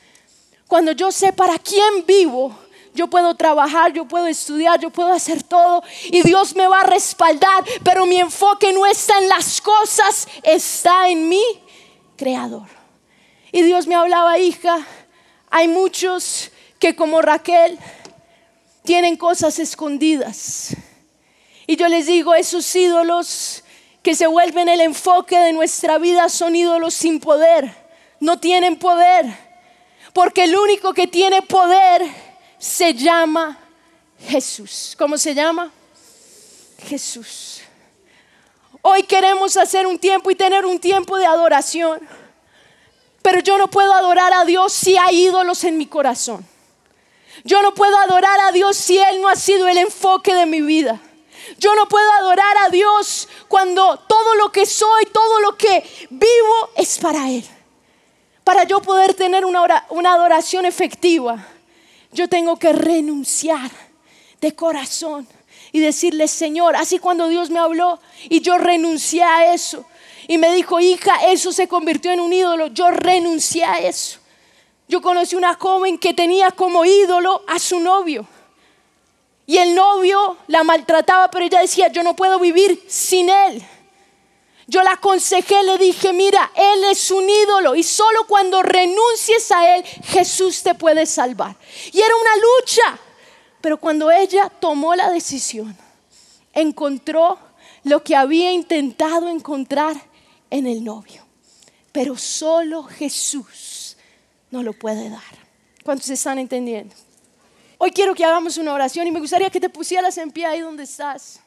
Cuando 0.69 0.91
yo 0.91 1.11
sé 1.11 1.33
para 1.33 1.57
quién 1.57 2.05
vivo, 2.05 2.55
yo 2.93 3.07
puedo 3.07 3.33
trabajar, 3.33 3.91
yo 3.91 4.05
puedo 4.05 4.27
estudiar, 4.27 4.79
yo 4.79 4.91
puedo 4.91 5.11
hacer 5.11 5.41
todo 5.41 5.81
y 6.11 6.21
Dios 6.21 6.55
me 6.55 6.67
va 6.67 6.81
a 6.81 6.83
respaldar, 6.83 7.63
pero 7.83 8.05
mi 8.05 8.17
enfoque 8.17 8.71
no 8.71 8.85
está 8.85 9.17
en 9.17 9.29
las 9.29 9.61
cosas, 9.61 10.27
está 10.43 11.09
en 11.09 11.27
mi 11.27 11.41
creador. 12.15 12.67
Y 13.51 13.63
Dios 13.63 13.87
me 13.87 13.95
hablaba, 13.95 14.37
hija, 14.37 14.85
hay 15.49 15.67
muchos 15.67 16.51
que 16.77 16.95
como 16.95 17.19
Raquel 17.23 17.79
tienen 18.83 19.17
cosas 19.17 19.57
escondidas. 19.57 20.75
Y 21.65 21.77
yo 21.77 21.87
les 21.87 22.05
digo, 22.05 22.35
esos 22.35 22.75
ídolos 22.75 23.63
que 24.03 24.13
se 24.13 24.27
vuelven 24.27 24.69
el 24.69 24.81
enfoque 24.81 25.39
de 25.39 25.51
nuestra 25.51 25.97
vida 25.97 26.29
son 26.29 26.55
ídolos 26.55 26.93
sin 26.93 27.19
poder, 27.19 27.75
no 28.19 28.39
tienen 28.39 28.77
poder 28.77 29.48
porque 30.19 30.43
el 30.43 30.57
único 30.57 30.93
que 30.93 31.07
tiene 31.07 31.41
poder 31.41 32.01
se 32.57 32.93
llama 32.93 33.57
Jesús. 34.27 34.93
¿Cómo 34.97 35.17
se 35.17 35.33
llama? 35.33 35.71
Jesús. 36.89 37.61
Hoy 38.81 39.03
queremos 39.03 39.55
hacer 39.55 39.87
un 39.87 39.97
tiempo 39.97 40.29
y 40.29 40.35
tener 40.35 40.65
un 40.65 40.77
tiempo 40.77 41.15
de 41.17 41.25
adoración. 41.25 42.01
Pero 43.21 43.39
yo 43.39 43.57
no 43.57 43.69
puedo 43.69 43.93
adorar 43.93 44.33
a 44.33 44.43
Dios 44.43 44.73
si 44.73 44.97
hay 44.97 45.23
ídolos 45.23 45.63
en 45.63 45.77
mi 45.77 45.85
corazón. 45.85 46.45
Yo 47.45 47.61
no 47.61 47.73
puedo 47.73 47.97
adorar 47.99 48.41
a 48.41 48.51
Dios 48.51 48.75
si 48.75 48.97
Él 48.97 49.21
no 49.21 49.29
ha 49.29 49.37
sido 49.37 49.69
el 49.69 49.77
enfoque 49.77 50.33
de 50.33 50.45
mi 50.45 50.59
vida. 50.59 50.99
Yo 51.59 51.73
no 51.75 51.87
puedo 51.87 52.11
adorar 52.19 52.57
a 52.65 52.69
Dios 52.69 53.29
cuando 53.47 53.97
todo 53.99 54.35
lo 54.35 54.51
que 54.51 54.65
soy, 54.65 55.05
todo 55.13 55.39
lo 55.39 55.55
que 55.55 55.81
vivo 56.09 56.71
es 56.75 56.99
para 56.99 57.29
Él. 57.29 57.45
Para 58.49 58.63
yo 58.63 58.81
poder 58.81 59.13
tener 59.13 59.45
una, 59.45 59.85
adoración 60.11 60.65
efectiva, 60.65 61.37
yo 62.11 62.27
tengo 62.27 62.57
que 62.57 62.73
renunciar 62.73 63.69
de 64.41 64.55
corazón 64.55 65.27
y 65.71 65.79
decirle, 65.79 66.27
Señor, 66.27 66.75
así 66.75 66.97
cuando 66.97 67.27
Dios 67.27 67.51
me 67.51 67.59
habló 67.59 67.99
y 68.23 68.41
yo 68.41 68.57
renuncié 68.57 69.21
a 69.21 69.53
eso 69.53 69.85
y 70.27 70.39
me 70.39 70.51
dijo, 70.55 70.79
hija, 70.79 71.27
eso 71.27 71.51
se 71.51 71.67
convirtió 71.67 72.11
en 72.11 72.21
un 72.21 72.33
ídolo, 72.33 72.65
yo 72.73 72.89
renuncié 72.89 73.65
a 73.65 73.81
eso. 73.81 74.17
Yo 74.87 74.99
conocí 74.99 75.35
una 75.35 75.53
joven 75.53 75.99
que 75.99 76.15
tenía 76.15 76.49
como 76.49 76.85
ídolo 76.85 77.43
a 77.45 77.59
su 77.59 77.79
novio. 77.79 78.25
Y 79.45 79.59
el 79.59 79.75
novio 79.75 80.37
la 80.47 80.63
maltrataba, 80.63 81.29
pero 81.29 81.45
ella 81.45 81.59
decía, 81.59 81.89
yo 81.89 82.01
no 82.01 82.15
puedo 82.15 82.39
vivir 82.39 82.83
sin 82.87 83.29
él. 83.29 83.63
Yo 84.69 84.83
la 84.83 84.91
aconsejé, 84.91 85.63
le 85.63 85.79
dije, 85.79 86.13
mira, 86.13 86.51
Él 86.55 86.83
es 86.91 87.09
un 87.09 87.27
ídolo 87.27 87.73
y 87.73 87.81
solo 87.81 88.27
cuando 88.27 88.61
renuncies 88.61 89.51
a 89.51 89.75
Él, 89.75 89.83
Jesús 89.83 90.61
te 90.61 90.75
puede 90.75 91.07
salvar. 91.07 91.55
Y 91.91 91.99
era 91.99 92.15
una 92.15 92.35
lucha, 92.35 92.99
pero 93.61 93.79
cuando 93.79 94.11
ella 94.11 94.47
tomó 94.59 94.93
la 94.93 95.09
decisión, 95.09 95.75
encontró 96.53 97.39
lo 97.83 98.03
que 98.03 98.15
había 98.15 98.51
intentado 98.51 99.27
encontrar 99.27 99.99
en 100.51 100.67
el 100.67 100.83
novio. 100.83 101.25
Pero 101.91 102.15
solo 102.15 102.83
Jesús 102.83 103.97
no 104.51 104.61
lo 104.61 104.73
puede 104.73 105.09
dar. 105.09 105.49
¿Cuántos 105.83 106.11
están 106.11 106.37
entendiendo? 106.37 106.93
Hoy 107.79 107.89
quiero 107.89 108.13
que 108.13 108.23
hagamos 108.23 108.57
una 108.57 108.75
oración 108.75 109.07
y 109.07 109.11
me 109.11 109.19
gustaría 109.19 109.49
que 109.49 109.59
te 109.59 109.69
pusieras 109.69 110.15
en 110.19 110.29
pie 110.29 110.45
ahí 110.45 110.59
donde 110.59 110.83
estás. 110.83 111.39